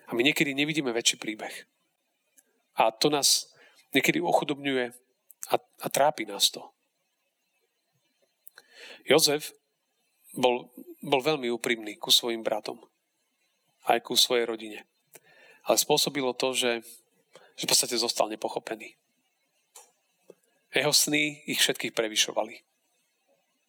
A 0.08 0.16
my 0.16 0.24
niekedy 0.24 0.56
nevidíme 0.56 0.92
väčší 0.96 1.20
príbeh. 1.20 1.68
A 2.80 2.88
to 2.88 3.12
nás 3.12 3.52
niekedy 3.92 4.20
ochudobňuje 4.24 4.96
a, 5.52 5.54
a 5.60 5.86
trápi 5.92 6.24
nás 6.24 6.48
to. 6.48 6.64
Jozef 9.04 9.52
bol, 10.36 10.72
bol 11.04 11.20
veľmi 11.20 11.48
úprimný 11.52 11.96
ku 11.96 12.12
svojim 12.12 12.44
bratom. 12.44 12.80
Aj 13.88 14.00
ku 14.04 14.16
svojej 14.16 14.44
rodine. 14.44 14.84
Ale 15.68 15.76
spôsobilo 15.76 16.32
to, 16.32 16.56
že, 16.56 16.80
že 17.60 17.64
v 17.64 17.70
podstate 17.70 18.00
zostal 18.00 18.32
nepochopený. 18.32 18.96
Jeho 20.72 20.92
sny 20.92 21.44
ich 21.44 21.60
všetkých 21.60 21.92
prevyšovali. 21.92 22.54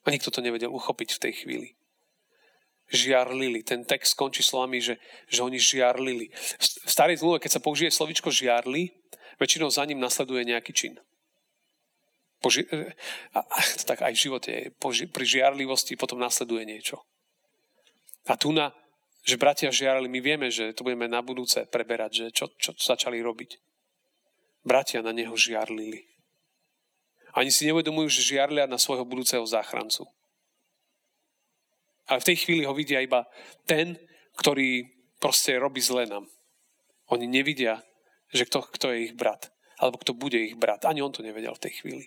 A 0.07 0.15
nikto 0.15 0.31
to 0.31 0.39
nevedel 0.39 0.71
uchopiť 0.71 1.19
v 1.19 1.21
tej 1.27 1.33
chvíli. 1.43 1.69
Žiarlili. 2.89 3.61
Ten 3.67 3.83
text 3.83 4.15
skončí 4.15 4.41
slovami, 4.41 4.79
že, 4.79 4.95
že 5.27 5.43
oni 5.43 5.59
žiarlili. 5.59 6.31
V 6.59 6.89
starej 6.89 7.19
zmluve, 7.19 7.43
keď 7.43 7.59
sa 7.59 7.63
použije 7.63 7.91
slovičko 7.91 8.31
žiarli, 8.31 8.95
väčšinou 9.37 9.67
za 9.67 9.83
ním 9.83 9.99
nasleduje 9.99 10.47
nejaký 10.47 10.71
čin. 10.71 10.95
Poži- 12.39 12.67
a, 13.35 13.39
a, 13.43 13.57
tak 13.83 13.99
aj 14.07 14.15
v 14.15 14.23
živote 14.23 14.51
poži- 14.79 15.11
pri 15.11 15.27
žiarlivosti 15.27 15.99
potom 15.99 16.23
nasleduje 16.23 16.63
niečo. 16.63 17.03
A 18.31 18.39
tu 18.39 18.55
na, 18.55 18.71
že 19.29 19.37
bratia 19.37 19.69
žiarli, 19.69 20.09
my 20.09 20.19
vieme, 20.19 20.47
že 20.49 20.73
to 20.73 20.81
budeme 20.81 21.05
na 21.05 21.21
budúce 21.21 21.69
preberať, 21.69 22.11
že 22.11 22.25
čo, 22.33 22.45
čo 22.57 22.73
začali 22.73 23.21
robiť. 23.21 23.61
Bratia 24.65 25.05
na 25.05 25.13
neho 25.13 25.37
žiarlili. 25.37 26.09
Ani 27.37 27.53
si 27.53 27.69
neuvedomujú, 27.69 28.09
že 28.09 28.35
žiarlia 28.35 28.65
na 28.65 28.81
svojho 28.81 29.05
budúceho 29.05 29.45
záchrancu. 29.45 30.09
Ale 32.09 32.25
v 32.25 32.27
tej 32.33 32.37
chvíli 32.41 32.65
ho 32.65 32.73
vidia 32.73 33.05
iba 33.05 33.29
ten, 33.69 34.01
ktorý 34.41 34.89
proste 35.21 35.53
robí 35.61 35.77
zle 35.77 36.09
nám. 36.09 36.25
Oni 37.13 37.29
nevidia 37.29 37.85
že 38.33 38.45
kto, 38.45 38.61
kto 38.69 38.93
je 38.93 39.09
ich 39.09 39.13
brat, 39.17 39.49
alebo 39.81 39.97
kto 39.97 40.13
bude 40.13 40.37
ich 40.37 40.55
brat. 40.55 40.85
Ani 40.85 41.01
on 41.01 41.09
to 41.09 41.25
nevedel 41.25 41.53
v 41.57 41.63
tej 41.69 41.73
chvíli. 41.81 42.05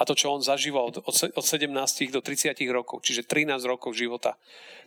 A 0.00 0.08
to, 0.08 0.16
čo 0.16 0.32
on 0.32 0.40
zažíval 0.40 0.88
od, 0.88 1.04
od 1.36 1.44
17 1.44 1.68
do 2.08 2.20
30 2.24 2.56
rokov, 2.72 3.04
čiže 3.04 3.28
13 3.28 3.60
rokov 3.68 3.92
života, 3.92 4.40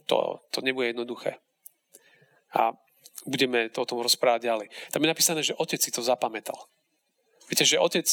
to, 0.10 0.42
to 0.50 0.62
nebude 0.66 0.90
jednoduché. 0.94 1.38
A 2.56 2.72
budeme 3.28 3.68
to 3.68 3.84
o 3.84 3.90
tom 3.90 4.00
rozprávať 4.00 4.48
ďalej. 4.48 4.68
Tam 4.94 5.04
je 5.04 5.12
napísané, 5.12 5.42
že 5.44 5.58
otec 5.58 5.80
si 5.82 5.92
to 5.92 6.00
zapamätal. 6.00 6.70
Viete, 7.52 7.68
že 7.68 7.80
otec... 7.80 8.08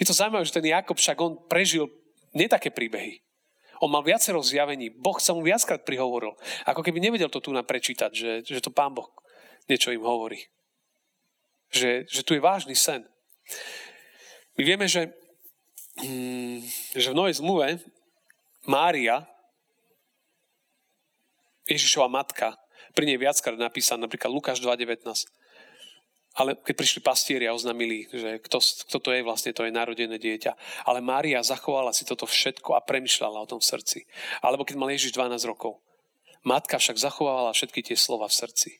Je 0.00 0.08
to 0.08 0.16
zaujímavé, 0.16 0.44
že 0.48 0.56
ten 0.56 0.64
Jakob 0.64 0.96
však 0.96 1.20
on 1.20 1.36
prežil 1.48 1.92
nie 2.32 2.48
také 2.48 2.72
príbehy. 2.72 3.20
On 3.84 3.92
mal 3.92 4.00
viacero 4.00 4.40
zjavení. 4.40 4.88
Boh 4.88 5.20
sa 5.20 5.36
mu 5.36 5.44
viackrát 5.44 5.84
prihovoril. 5.84 6.32
Ako 6.64 6.80
keby 6.80 6.96
nevedel 6.96 7.28
to 7.28 7.44
tu 7.44 7.52
naprečítať, 7.52 8.10
že, 8.12 8.32
že 8.40 8.64
to 8.64 8.72
pán 8.72 8.96
Boh 8.96 9.12
niečo 9.68 9.92
im 9.92 10.02
hovorí. 10.02 10.48
Že, 11.74 12.06
že 12.08 12.22
tu 12.24 12.32
je 12.32 12.40
vážny 12.40 12.72
sen. 12.72 13.04
My 14.56 14.62
vieme, 14.64 14.88
že, 14.88 15.12
mm, 16.00 16.64
že 16.96 17.12
v 17.12 17.18
Novej 17.18 17.36
zmluve 17.36 17.84
Mária, 18.64 19.28
Ježišova 21.68 22.08
matka, 22.08 22.54
pri 22.96 23.04
nej 23.04 23.20
viackrát 23.20 23.60
napísané, 23.60 24.08
napríklad 24.08 24.32
Lukáš 24.32 24.64
2.19, 24.64 25.04
ale 26.36 26.52
keď 26.56 26.74
prišli 26.76 27.00
pastieri 27.00 27.44
a 27.48 27.56
oznámili, 27.56 28.08
že 28.12 28.40
kto, 28.44 28.60
kto 28.60 28.98
to 29.00 29.08
je 29.12 29.24
vlastne, 29.24 29.56
to 29.56 29.64
je 29.64 29.72
narodené 29.72 30.20
dieťa. 30.20 30.84
Ale 30.84 31.00
Mária 31.00 31.40
zachovala 31.40 31.96
si 31.96 32.04
toto 32.04 32.28
všetko 32.28 32.76
a 32.76 32.84
premyšľala 32.84 33.40
o 33.40 33.48
tom 33.48 33.56
v 33.56 33.68
srdci. 33.72 33.98
Alebo 34.44 34.68
keď 34.68 34.76
mal 34.76 34.92
Ježiš 34.92 35.16
12 35.16 35.32
rokov. 35.48 35.80
Matka 36.44 36.76
však 36.76 37.00
zachovávala 37.00 37.56
všetky 37.56 37.80
tie 37.80 37.96
slova 37.96 38.28
v 38.28 38.36
srdci. 38.36 38.70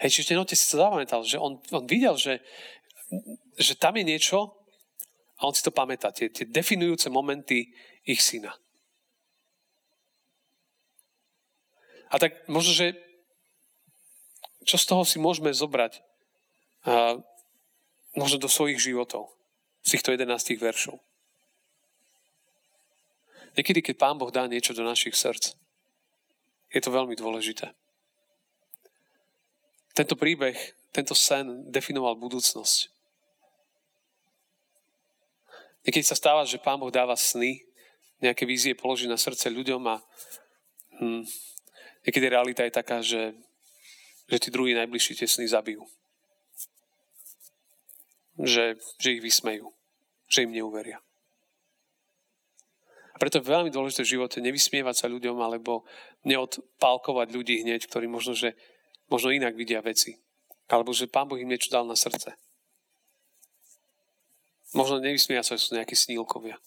Hej, 0.00 0.10
čiže 0.12 0.32
ten 0.32 0.40
otec 0.40 0.56
to 0.56 0.76
zapamätal, 0.76 1.20
že 1.20 1.36
on, 1.36 1.60
on 1.68 1.84
videl, 1.84 2.16
že, 2.16 2.40
že 3.60 3.76
tam 3.76 4.00
je 4.00 4.04
niečo 4.16 4.56
a 5.36 5.44
on 5.44 5.52
si 5.52 5.60
to 5.60 5.72
pamätá. 5.76 6.16
Tie, 6.16 6.32
tie 6.32 6.48
definujúce 6.48 7.12
momenty 7.12 7.76
ich 8.08 8.24
syna. 8.24 8.56
A 12.08 12.16
tak 12.16 12.40
možno, 12.48 12.72
že 12.72 13.05
čo 14.66 14.76
z 14.76 14.84
toho 14.84 15.06
si 15.06 15.22
môžeme 15.22 15.54
zobrať 15.54 16.02
a 16.86 17.22
možno 18.18 18.42
do 18.42 18.50
svojich 18.50 18.82
životov, 18.82 19.30
z 19.86 19.96
týchto 19.96 20.10
11 20.10 20.26
veršov. 20.58 20.98
Niekedy, 23.56 23.80
keď 23.80 23.94
Pán 23.96 24.18
Boh 24.18 24.28
dá 24.28 24.44
niečo 24.44 24.76
do 24.76 24.84
našich 24.84 25.16
srdc, 25.16 25.56
je 26.74 26.80
to 26.82 26.90
veľmi 26.90 27.14
dôležité. 27.16 27.72
Tento 29.96 30.12
príbeh, 30.18 30.58
tento 30.92 31.16
sen 31.16 31.64
definoval 31.72 32.20
budúcnosť. 32.20 32.92
Niekedy 35.88 36.04
sa 36.04 36.18
stáva, 36.18 36.44
že 36.44 36.60
Pán 36.60 36.82
Boh 36.82 36.92
dáva 36.92 37.14
sny, 37.14 37.62
nejaké 38.20 38.44
vízie 38.44 38.74
položí 38.74 39.06
na 39.06 39.16
srdce 39.16 39.48
ľuďom 39.48 39.82
a 39.88 39.96
hm, 41.00 41.22
niekedy 42.04 42.26
realita 42.26 42.64
je 42.66 42.72
taká, 42.74 42.98
že, 43.00 43.32
že 44.26 44.42
tí 44.42 44.48
druhí 44.50 44.74
najbližší 44.74 45.22
tie 45.22 45.28
sny 45.28 45.46
zabijú 45.46 45.86
že, 48.38 48.76
že 49.00 49.16
ich 49.16 49.24
vysmejú, 49.24 49.72
že 50.28 50.44
im 50.44 50.52
neuveria. 50.52 51.00
A 53.12 53.16
preto 53.16 53.40
je 53.40 53.48
veľmi 53.48 53.72
dôležité 53.72 54.04
v 54.04 54.12
živote 54.20 54.44
nevysmievať 54.44 54.94
sa 55.00 55.06
ľuďom 55.08 55.40
alebo 55.40 55.88
neodpálkovať 56.28 57.32
ľudí 57.32 57.64
hneď, 57.64 57.88
ktorí 57.88 58.04
možno, 58.12 58.36
že, 58.36 58.52
možno 59.08 59.32
inak 59.32 59.56
vidia 59.56 59.80
veci. 59.80 60.20
Alebo 60.68 60.92
že 60.92 61.08
Pán 61.08 61.24
Boh 61.24 61.40
im 61.40 61.48
niečo 61.48 61.72
dal 61.72 61.88
na 61.88 61.96
srdce. 61.96 62.36
Možno 64.76 65.00
nevysmievať 65.00 65.44
sa, 65.48 65.56
že 65.56 65.64
sú 65.64 65.72
nejakí 65.80 65.96
snílkovia. 65.96 66.60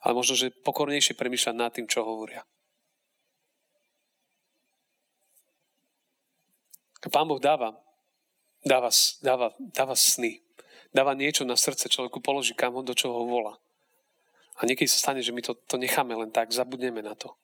Ale 0.00 0.16
možno, 0.16 0.40
že 0.40 0.56
pokornejšie 0.64 1.20
premýšľať 1.20 1.52
nad 1.52 1.68
tým, 1.76 1.84
čo 1.84 2.00
hovoria. 2.00 2.48
Pán 7.10 7.28
Boh 7.28 7.40
dáva, 7.40 7.76
dáva, 8.64 8.88
dáva, 9.20 9.52
dáva 9.58 9.94
sny 9.96 10.44
dáva 10.94 11.18
niečo 11.18 11.42
na 11.42 11.58
srdce, 11.58 11.90
človeku 11.90 12.22
položí 12.22 12.54
kam 12.54 12.78
ho, 12.78 12.86
do 12.86 12.94
čoho 12.94 13.18
ho 13.18 13.26
volá. 13.26 13.58
A 14.62 14.70
niekedy 14.70 14.86
sa 14.86 15.10
stane, 15.10 15.18
že 15.18 15.34
my 15.34 15.42
to, 15.42 15.58
to 15.66 15.74
necháme 15.74 16.14
len 16.14 16.30
tak, 16.30 16.54
zabudneme 16.54 17.02
na 17.02 17.18
to. 17.18 17.34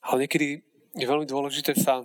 Ale 0.00 0.24
niekedy 0.24 0.64
je 0.96 1.06
veľmi 1.06 1.28
dôležité 1.28 1.76
sa, 1.76 2.00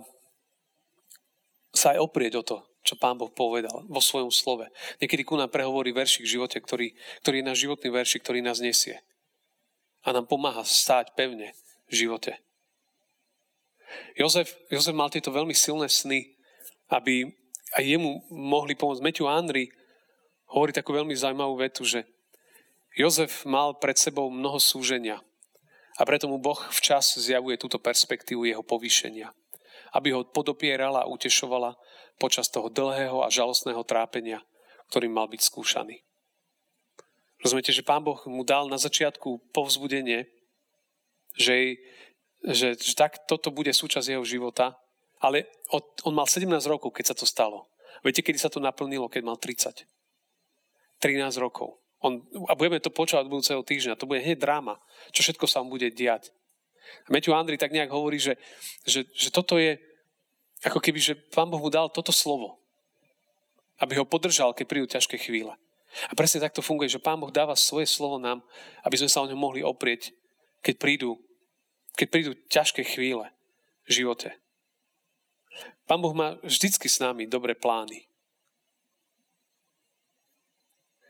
sa 1.72 1.96
aj 1.96 2.04
oprieť 2.04 2.36
o 2.36 2.44
to, 2.44 2.60
čo 2.84 3.00
Pán 3.00 3.16
Boh 3.16 3.32
povedal 3.32 3.88
vo 3.88 4.04
svojom 4.04 4.28
slove. 4.28 4.68
Niekedy 5.00 5.24
ku 5.24 5.40
nám 5.40 5.48
prehovorí 5.48 5.96
veršik 5.96 6.28
v 6.28 6.36
živote, 6.38 6.60
ktorý, 6.60 6.92
ktorý 7.24 7.40
je 7.40 7.48
náš 7.48 7.58
životný 7.64 7.88
veršik, 7.88 8.20
ktorý 8.20 8.44
nás 8.44 8.60
nesie. 8.60 9.00
A 10.04 10.12
nám 10.12 10.28
pomáha 10.28 10.62
stáť 10.62 11.16
pevne 11.16 11.56
v 11.88 12.04
živote. 12.04 12.36
Jozef, 14.16 14.56
Jozef 14.68 14.94
mal 14.94 15.08
tieto 15.08 15.32
veľmi 15.32 15.54
silné 15.56 15.88
sny, 15.88 16.36
aby, 16.88 17.28
a 17.76 17.84
jemu 17.84 18.24
mohli 18.32 18.76
pomôcť. 18.76 19.04
Matthew 19.04 19.28
Henry 19.28 19.64
hovorí 20.48 20.72
takú 20.72 20.96
veľmi 20.96 21.12
zaujímavú 21.12 21.60
vetu, 21.60 21.84
že 21.84 22.04
Jozef 22.96 23.44
mal 23.44 23.76
pred 23.76 23.94
sebou 23.94 24.32
mnoho 24.32 24.58
súženia 24.58 25.20
a 25.98 26.02
preto 26.06 26.30
mu 26.30 26.38
Boh 26.38 26.58
včas 26.70 27.18
zjavuje 27.18 27.58
túto 27.58 27.76
perspektívu 27.82 28.46
jeho 28.46 28.62
povýšenia, 28.62 29.30
aby 29.94 30.14
ho 30.14 30.26
podopierala 30.26 31.04
a 31.04 31.10
utešovala 31.10 31.74
počas 32.18 32.50
toho 32.50 32.70
dlhého 32.70 33.22
a 33.22 33.30
žalostného 33.30 33.82
trápenia, 33.86 34.42
ktorým 34.90 35.14
mal 35.14 35.30
byť 35.30 35.40
skúšaný. 35.42 36.02
Rozumiete, 37.38 37.70
že 37.70 37.86
Pán 37.86 38.02
Boh 38.02 38.18
mu 38.26 38.42
dal 38.42 38.66
na 38.66 38.78
začiatku 38.78 39.54
povzbudenie, 39.54 40.26
že, 41.38 41.78
že, 42.44 42.78
že 42.78 42.94
tak 42.94 43.26
toto 43.26 43.50
bude 43.50 43.70
súčasť 43.74 44.14
jeho 44.14 44.24
života 44.24 44.78
ale 45.18 45.50
od, 45.74 45.82
on 46.06 46.14
mal 46.14 46.26
17 46.26 46.46
rokov, 46.70 46.94
keď 46.94 47.14
sa 47.14 47.16
to 47.18 47.26
stalo. 47.26 47.66
Viete, 48.06 48.22
kedy 48.22 48.38
sa 48.38 48.50
to 48.50 48.62
naplnilo, 48.62 49.10
keď 49.10 49.22
mal 49.26 49.36
30? 49.36 49.82
13 51.02 51.42
rokov. 51.42 51.78
On, 51.98 52.22
a 52.46 52.54
budeme 52.54 52.78
to 52.78 52.94
počúvať 52.94 53.26
od 53.26 53.32
budúceho 53.32 53.62
týždňa. 53.66 53.98
To 53.98 54.06
bude 54.06 54.22
hneď 54.22 54.38
dráma, 54.38 54.78
čo 55.10 55.26
všetko 55.26 55.50
sa 55.50 55.66
mu 55.66 55.74
bude 55.74 55.90
diať. 55.90 56.30
A 57.06 57.08
Matthew 57.10 57.34
Andri 57.34 57.58
tak 57.58 57.74
nejak 57.74 57.90
hovorí, 57.90 58.22
že, 58.22 58.38
že, 58.86 59.02
že 59.10 59.34
toto 59.34 59.58
je 59.58 59.82
ako 60.62 60.78
keby, 60.78 60.98
že 61.02 61.18
pán 61.34 61.50
Boh 61.50 61.58
mu 61.58 61.70
dal 61.70 61.90
toto 61.90 62.14
slovo. 62.14 62.62
Aby 63.82 63.98
ho 63.98 64.06
podržal, 64.06 64.54
keď 64.54 64.66
prídu 64.70 64.86
ťažké 64.86 65.18
chvíle. 65.18 65.54
A 66.06 66.12
presne 66.14 66.38
takto 66.38 66.62
funguje, 66.62 66.86
že 66.86 67.02
pán 67.02 67.18
Boh 67.18 67.34
dáva 67.34 67.58
svoje 67.58 67.90
slovo 67.90 68.22
nám, 68.22 68.46
aby 68.86 68.94
sme 68.94 69.10
sa 69.10 69.22
o 69.22 69.28
ňom 69.30 69.38
mohli 69.38 69.66
oprieť, 69.66 70.14
keď 70.62 70.74
prídu, 70.78 71.18
keď 71.98 72.06
prídu 72.06 72.32
ťažké 72.46 72.86
chvíle 72.86 73.26
v 73.82 73.90
živote. 73.90 74.30
Pán 75.90 75.98
Boh 75.98 76.14
má 76.14 76.38
vždycky 76.46 76.86
s 76.86 77.02
nami 77.02 77.26
dobré 77.26 77.58
plány. 77.58 78.06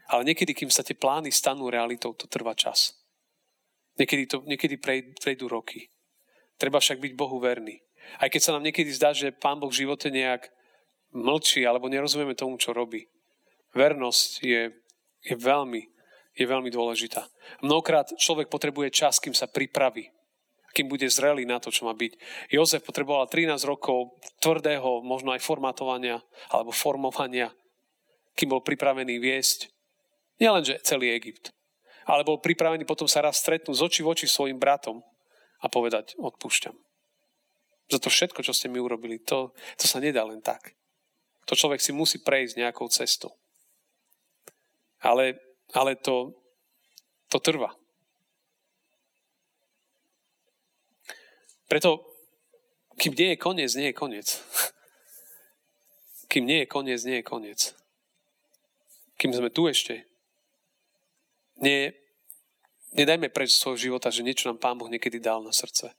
Ale 0.09 0.25
niekedy, 0.25 0.57
kým 0.57 0.73
sa 0.73 0.81
tie 0.81 0.97
plány 0.97 1.29
stanú 1.29 1.69
realitou, 1.69 2.17
to 2.17 2.25
trvá 2.25 2.57
čas. 2.57 2.97
Niekedy, 4.01 4.25
to, 4.25 4.41
niekedy 4.49 4.81
prejdú 5.13 5.53
roky. 5.53 5.93
Treba 6.57 6.81
však 6.81 6.97
byť 6.97 7.13
Bohu 7.13 7.37
verný. 7.37 7.85
Aj 8.17 8.33
keď 8.33 8.41
sa 8.41 8.55
nám 8.57 8.65
niekedy 8.65 8.89
zdá, 8.89 9.13
že 9.13 9.37
Pán 9.37 9.61
Boh 9.61 9.69
v 9.69 9.85
živote 9.85 10.09
nejak 10.09 10.49
mlčí 11.13 11.69
alebo 11.69 11.93
nerozumieme 11.93 12.33
tomu, 12.33 12.57
čo 12.57 12.73
robí. 12.73 13.05
Vernosť 13.77 14.31
je, 14.41 14.73
je, 15.21 15.35
veľmi, 15.37 15.85
je 16.33 16.45
veľmi 16.49 16.73
dôležitá. 16.73 17.29
Mnohokrát 17.61 18.17
človek 18.17 18.49
potrebuje 18.49 18.89
čas, 18.89 19.21
kým 19.21 19.37
sa 19.37 19.45
pripraví 19.45 20.09
kým 20.77 20.89
bude 20.89 21.09
zrelý 21.09 21.49
na 21.49 21.59
to, 21.59 21.73
čo 21.73 21.89
má 21.89 21.97
byť. 21.97 22.13
Jozef 22.53 22.85
potreboval 22.85 23.27
13 23.27 23.57
rokov 23.65 24.21
tvrdého, 24.45 25.01
možno 25.03 25.33
aj 25.33 25.41
formatovania 25.41 26.21
alebo 26.53 26.75
formovania, 26.75 27.53
kým 28.37 28.53
bol 28.53 28.63
pripravený 28.63 29.19
viesť 29.19 29.73
nielenže 30.39 30.79
celý 30.87 31.15
Egypt, 31.19 31.51
ale 32.07 32.23
bol 32.23 32.39
pripravený 32.39 32.87
potom 32.87 33.11
sa 33.11 33.25
raz 33.25 33.43
stretnúť 33.43 33.75
z 33.75 33.85
očí 33.85 34.01
v 34.07 34.11
oči 34.15 34.27
svojim 34.31 34.57
bratom 34.57 35.03
a 35.59 35.67
povedať, 35.67 36.15
odpúšťam. 36.21 36.77
Za 37.89 37.99
to 37.99 38.13
všetko, 38.13 38.45
čo 38.45 38.53
ste 38.53 38.69
mi 38.69 38.79
urobili, 38.79 39.19
to, 39.19 39.57
to 39.81 39.85
sa 39.89 39.99
nedá 39.99 40.23
len 40.23 40.45
tak. 40.45 40.77
To 41.49 41.57
človek 41.57 41.81
si 41.81 41.97
musí 41.97 42.21
prejsť 42.21 42.61
nejakou 42.61 42.87
cestou. 42.93 43.33
Ale, 45.01 45.41
ale 45.73 45.97
to, 45.97 46.37
to 47.33 47.41
trvá. 47.41 47.73
Preto, 51.69 52.01
kým 52.97 53.15
nie 53.15 53.37
je 53.37 53.39
koniec, 53.39 53.71
nie 53.77 53.93
je 53.93 53.97
koniec. 53.97 54.29
Kým 56.27 56.45
nie 56.49 56.65
je 56.65 56.67
koniec, 56.67 57.01
nie 57.05 57.21
je 57.21 57.25
koniec. 57.25 57.61
Kým 59.21 59.37
sme 59.37 59.53
tu 59.53 59.69
ešte, 59.69 60.09
nie, 61.59 61.91
nedajme 62.95 63.29
preč 63.35 63.59
svojho 63.59 63.91
života, 63.91 64.15
že 64.15 64.23
niečo 64.23 64.47
nám 64.49 64.63
Pán 64.63 64.79
Boh 64.79 64.87
niekedy 64.87 65.19
dal 65.19 65.43
na 65.43 65.51
srdce. 65.51 65.91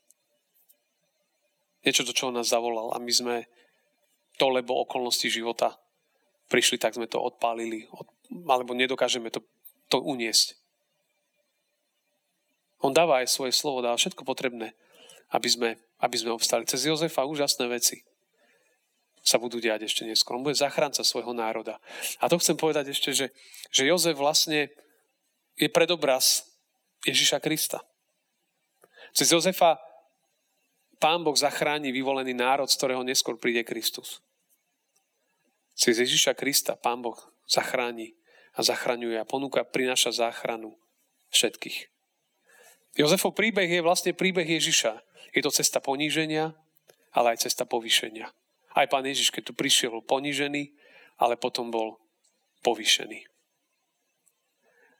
Niečo, 1.83 2.07
do 2.07 2.15
čoho 2.15 2.31
nás 2.31 2.51
zavolal 2.51 2.95
a 2.95 2.97
my 2.99 3.11
sme 3.11 3.35
to, 4.39 4.47
lebo 4.47 4.79
okolnosti 4.83 5.27
života 5.27 5.75
prišli, 6.47 6.79
tak 6.79 6.95
sme 6.95 7.11
to 7.11 7.19
odpálili, 7.19 7.87
od, 7.91 8.07
alebo 8.47 8.71
nedokážeme 8.71 9.27
to, 9.29 9.43
to 9.91 9.99
uniesť. 9.99 10.55
On 12.79 12.95
dáva 12.95 13.19
aj 13.19 13.27
svoje 13.27 13.51
slovo, 13.51 13.83
dáva 13.83 13.99
všetko 13.99 14.23
potrebné, 14.23 14.71
aby 15.29 15.49
sme, 15.49 15.69
aby 16.01 16.15
sme 16.17 16.33
obstali. 16.33 16.65
Cez 16.65 16.85
Jozefa 16.85 17.25
úžasné 17.25 17.69
veci 17.69 18.01
sa 19.21 19.37
budú 19.37 19.61
diať 19.61 19.85
ešte 19.85 20.07
neskôr. 20.07 20.39
On 20.39 20.45
bude 20.45 20.57
zachránca 20.57 21.05
svojho 21.05 21.35
národa. 21.35 21.77
A 22.17 22.25
to 22.31 22.41
chcem 22.41 22.57
povedať 22.57 22.95
ešte, 22.95 23.13
že, 23.13 23.27
že 23.69 23.85
Jozef 23.85 24.17
vlastne 24.17 24.73
je 25.59 25.69
predobraz 25.69 26.49
Ježiša 27.05 27.37
Krista. 27.43 27.83
Cez 29.13 29.29
Jozefa 29.29 29.77
Pán 30.99 31.23
Boh 31.23 31.35
zachráni 31.35 31.95
vyvolený 31.95 32.35
národ, 32.35 32.67
z 32.67 32.75
ktorého 32.75 33.03
neskôr 33.07 33.39
príde 33.39 33.63
Kristus. 33.63 34.19
Cez 35.79 35.95
Ježiša 35.95 36.35
Krista 36.35 36.75
Pán 36.75 36.99
Boh 36.99 37.15
zachráni 37.47 38.19
a 38.57 38.65
zachraňuje 38.65 39.15
a 39.15 39.23
ponúka, 39.23 39.63
prináša 39.63 40.11
záchranu 40.11 40.75
všetkých. 41.31 41.87
Jozefov 42.99 43.37
príbeh 43.37 43.69
je 43.69 43.85
vlastne 43.85 44.11
príbeh 44.11 44.43
Ježiša. 44.43 44.99
Je 45.33 45.41
to 45.41 45.51
cesta 45.53 45.79
poníženia, 45.79 46.53
ale 47.13 47.35
aj 47.35 47.49
cesta 47.49 47.65
povýšenia. 47.65 48.29
Aj 48.73 48.85
pán 48.85 49.05
Ježiš, 49.05 49.33
keď 49.33 49.49
tu 49.49 49.53
prišiel, 49.57 49.89
bol 49.93 50.05
ponížený, 50.05 50.73
ale 51.17 51.35
potom 51.35 51.73
bol 51.73 51.97
povýšený. 52.61 53.25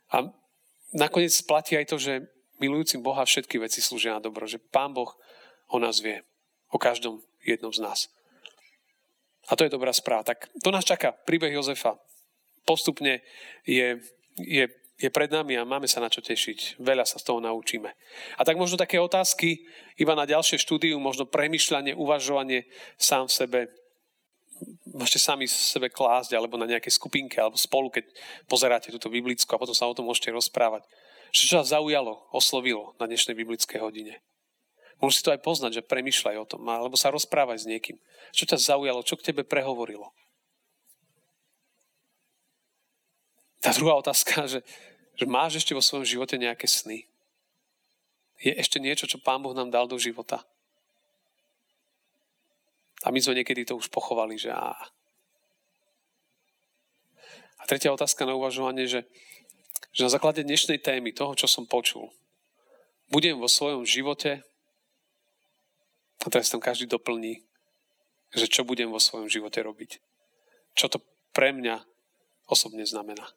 A 0.09 0.25
nakoniec 0.93 1.33
platí 1.45 1.77
aj 1.77 1.85
to, 1.85 1.97
že 2.01 2.13
milujúcim 2.57 2.99
Boha 2.99 3.21
všetky 3.23 3.61
veci 3.61 3.79
slúžia 3.79 4.17
na 4.17 4.21
dobro. 4.21 4.49
Že 4.49 4.59
Pán 4.73 4.91
Boh 4.91 5.13
o 5.69 5.77
nás 5.77 6.01
vie. 6.01 6.25
O 6.73 6.81
každom 6.81 7.21
jednom 7.45 7.73
z 7.73 7.81
nás. 7.85 7.99
A 9.49 9.57
to 9.57 9.65
je 9.65 9.73
dobrá 9.73 9.93
správa. 9.93 10.25
Tak 10.25 10.49
to 10.61 10.69
nás 10.69 10.85
čaká. 10.85 11.13
Príbeh 11.13 11.53
Jozefa 11.53 11.97
postupne 12.69 13.25
je, 13.65 13.97
je, 14.37 14.69
je 14.99 15.07
pred 15.07 15.31
nami 15.31 15.55
a 15.55 15.63
máme 15.63 15.87
sa 15.87 16.03
na 16.03 16.11
čo 16.11 16.19
tešiť. 16.19 16.75
Veľa 16.83 17.07
sa 17.07 17.15
z 17.15 17.31
toho 17.31 17.39
naučíme. 17.39 17.87
A 18.35 18.41
tak 18.43 18.59
možno 18.59 18.75
také 18.75 18.99
otázky 18.99 19.63
iba 19.95 20.11
na 20.11 20.27
ďalšie 20.27 20.59
štúdium, 20.59 20.99
možno 20.99 21.23
premyšľanie, 21.23 21.95
uvažovanie 21.95 22.67
sám 22.99 23.31
v 23.31 23.33
sebe. 23.33 23.59
Môžete 24.91 25.23
sami 25.23 25.47
sebe 25.47 25.87
klásť 25.87 26.35
alebo 26.35 26.59
na 26.59 26.67
nejakej 26.67 26.99
skupinke 26.99 27.39
alebo 27.39 27.55
spolu, 27.55 27.87
keď 27.87 28.11
pozeráte 28.51 28.91
túto 28.91 29.07
biblickú 29.07 29.47
a 29.55 29.61
potom 29.63 29.71
sa 29.71 29.87
o 29.87 29.95
tom 29.95 30.11
môžete 30.11 30.35
rozprávať. 30.35 30.83
Čo 31.31 31.63
vás 31.63 31.71
zaujalo, 31.71 32.27
oslovilo 32.35 32.91
na 32.99 33.07
dnešnej 33.07 33.39
biblickej 33.39 33.79
hodine? 33.79 34.19
Môžeš 34.99 35.15
si 35.15 35.23
to 35.23 35.31
aj 35.31 35.39
poznať, 35.39 35.71
že 35.79 35.87
premyšľaj 35.87 36.35
o 36.43 36.49
tom, 36.49 36.67
alebo 36.67 36.99
sa 36.99 37.07
rozprávaj 37.07 37.63
s 37.63 37.69
niekým. 37.71 37.95
Čo 38.35 38.51
ťa 38.51 38.59
zaujalo, 38.59 38.99
čo 39.07 39.15
k 39.15 39.31
tebe 39.31 39.47
prehovorilo. 39.47 40.11
Tá 43.59 43.75
druhá 43.75 43.99
otázka, 43.99 44.45
že, 44.51 44.59
že 45.15 45.25
máš 45.27 45.63
ešte 45.63 45.75
vo 45.75 45.83
svojom 45.83 46.07
živote 46.07 46.35
nejaké 46.39 46.67
sny? 46.67 47.05
Je 48.39 48.55
ešte 48.55 48.79
niečo, 48.79 49.03
čo 49.03 49.19
Pán 49.19 49.43
Boh 49.43 49.51
nám 49.51 49.67
dal 49.67 49.83
do 49.83 49.99
života? 49.99 50.47
A 53.03 53.11
my 53.11 53.19
sme 53.19 53.39
niekedy 53.39 53.67
to 53.67 53.79
už 53.79 53.91
pochovali, 53.91 54.39
že 54.39 54.51
á. 54.51 54.75
A 57.59 57.63
tretia 57.67 57.91
otázka 57.91 58.23
na 58.23 58.35
uvažovanie, 58.35 58.87
že, 58.87 59.03
že 59.91 60.07
na 60.07 60.11
základe 60.11 60.43
dnešnej 60.43 60.79
témy, 60.79 61.11
toho, 61.11 61.35
čo 61.35 61.47
som 61.47 61.67
počul, 61.67 62.11
budem 63.11 63.35
vo 63.39 63.51
svojom 63.51 63.83
živote 63.83 64.43
a 66.23 66.27
teraz 66.27 66.51
tam 66.51 66.63
každý 66.63 66.87
doplní, 66.87 67.43
že 68.35 68.47
čo 68.47 68.67
budem 68.67 68.91
vo 68.91 68.99
svojom 68.99 69.31
živote 69.31 69.63
robiť. 69.63 69.99
Čo 70.75 70.91
to 70.91 70.97
pre 71.31 71.55
mňa 71.55 71.83
osobne 72.47 72.83
znamená. 72.83 73.27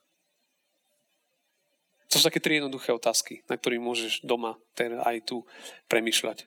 To 2.13 2.21
sú 2.21 2.29
také 2.29 2.45
tri 2.45 2.61
jednoduché 2.61 2.93
otázky, 2.93 3.41
na 3.49 3.57
ktorých 3.57 3.81
môžeš 3.81 4.13
doma 4.29 4.61
aj 4.77 5.25
tu 5.25 5.49
premyšľať 5.89 6.45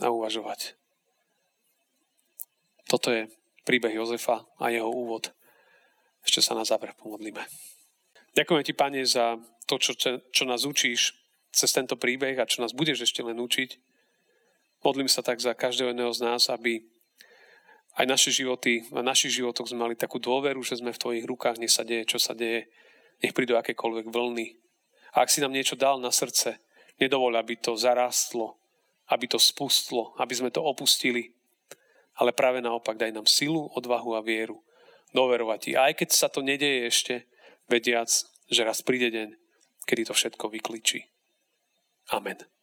a 0.00 0.08
uvažovať. 0.08 0.80
Toto 2.88 3.12
je 3.12 3.28
príbeh 3.68 3.92
Jozefa 3.92 4.48
a 4.56 4.72
jeho 4.72 4.88
úvod. 4.88 5.32
Ešte 6.24 6.40
sa 6.40 6.56
na 6.56 6.64
záver 6.64 6.96
pomodlíme. 6.96 7.44
Ďakujem 8.32 8.64
ti, 8.64 8.72
Pane, 8.72 9.04
za 9.04 9.36
to, 9.68 9.76
čo, 9.76 9.92
čo 10.08 10.44
nás 10.48 10.64
učíš 10.64 11.12
cez 11.52 11.70
tento 11.70 12.00
príbeh 12.00 12.40
a 12.40 12.48
čo 12.48 12.64
nás 12.64 12.72
budeš 12.72 13.04
ešte 13.04 13.20
len 13.20 13.36
učiť. 13.38 13.76
Modlím 14.82 15.08
sa 15.08 15.20
tak 15.20 15.40
za 15.40 15.52
každého 15.52 15.92
jedného 15.92 16.12
z 16.16 16.20
nás, 16.24 16.48
aby 16.48 16.80
aj 17.94 18.04
naše 18.08 18.30
životy, 18.34 18.88
na 18.90 19.06
našich 19.06 19.36
životoch 19.38 19.70
sme 19.70 19.86
mali 19.86 19.94
takú 19.94 20.18
dôveru, 20.18 20.64
že 20.66 20.80
sme 20.82 20.90
v 20.90 20.98
tvojich 20.98 21.24
rukách, 21.28 21.62
nech 21.62 21.70
sa 21.70 21.86
deje, 21.86 22.08
čo 22.10 22.18
sa 22.18 22.34
deje, 22.34 22.66
nech 23.22 23.36
prídu 23.36 23.54
akékoľvek 23.54 24.10
vlny. 24.10 24.63
A 25.14 25.22
ak 25.22 25.30
si 25.30 25.38
nám 25.38 25.54
niečo 25.54 25.78
dal 25.78 26.02
na 26.02 26.10
srdce, 26.10 26.58
nedovol, 26.98 27.34
aby 27.38 27.58
to 27.58 27.78
zarástlo, 27.78 28.58
aby 29.10 29.30
to 29.30 29.38
spustlo, 29.38 30.14
aby 30.18 30.34
sme 30.34 30.50
to 30.50 30.62
opustili, 30.62 31.30
ale 32.18 32.30
práve 32.30 32.62
naopak 32.62 32.98
daj 32.98 33.10
nám 33.14 33.26
silu, 33.26 33.70
odvahu 33.74 34.14
a 34.14 34.22
vieru 34.22 34.62
doverovať 35.14 35.58
ti. 35.62 35.70
Aj 35.78 35.94
keď 35.94 36.08
sa 36.10 36.26
to 36.30 36.42
nedeje 36.42 36.90
ešte, 36.90 37.14
vediac, 37.70 38.10
že 38.50 38.66
raz 38.66 38.82
príde 38.82 39.10
deň, 39.10 39.28
kedy 39.86 40.10
to 40.10 40.14
všetko 40.14 40.50
vykličí. 40.50 41.06
Amen. 42.12 42.53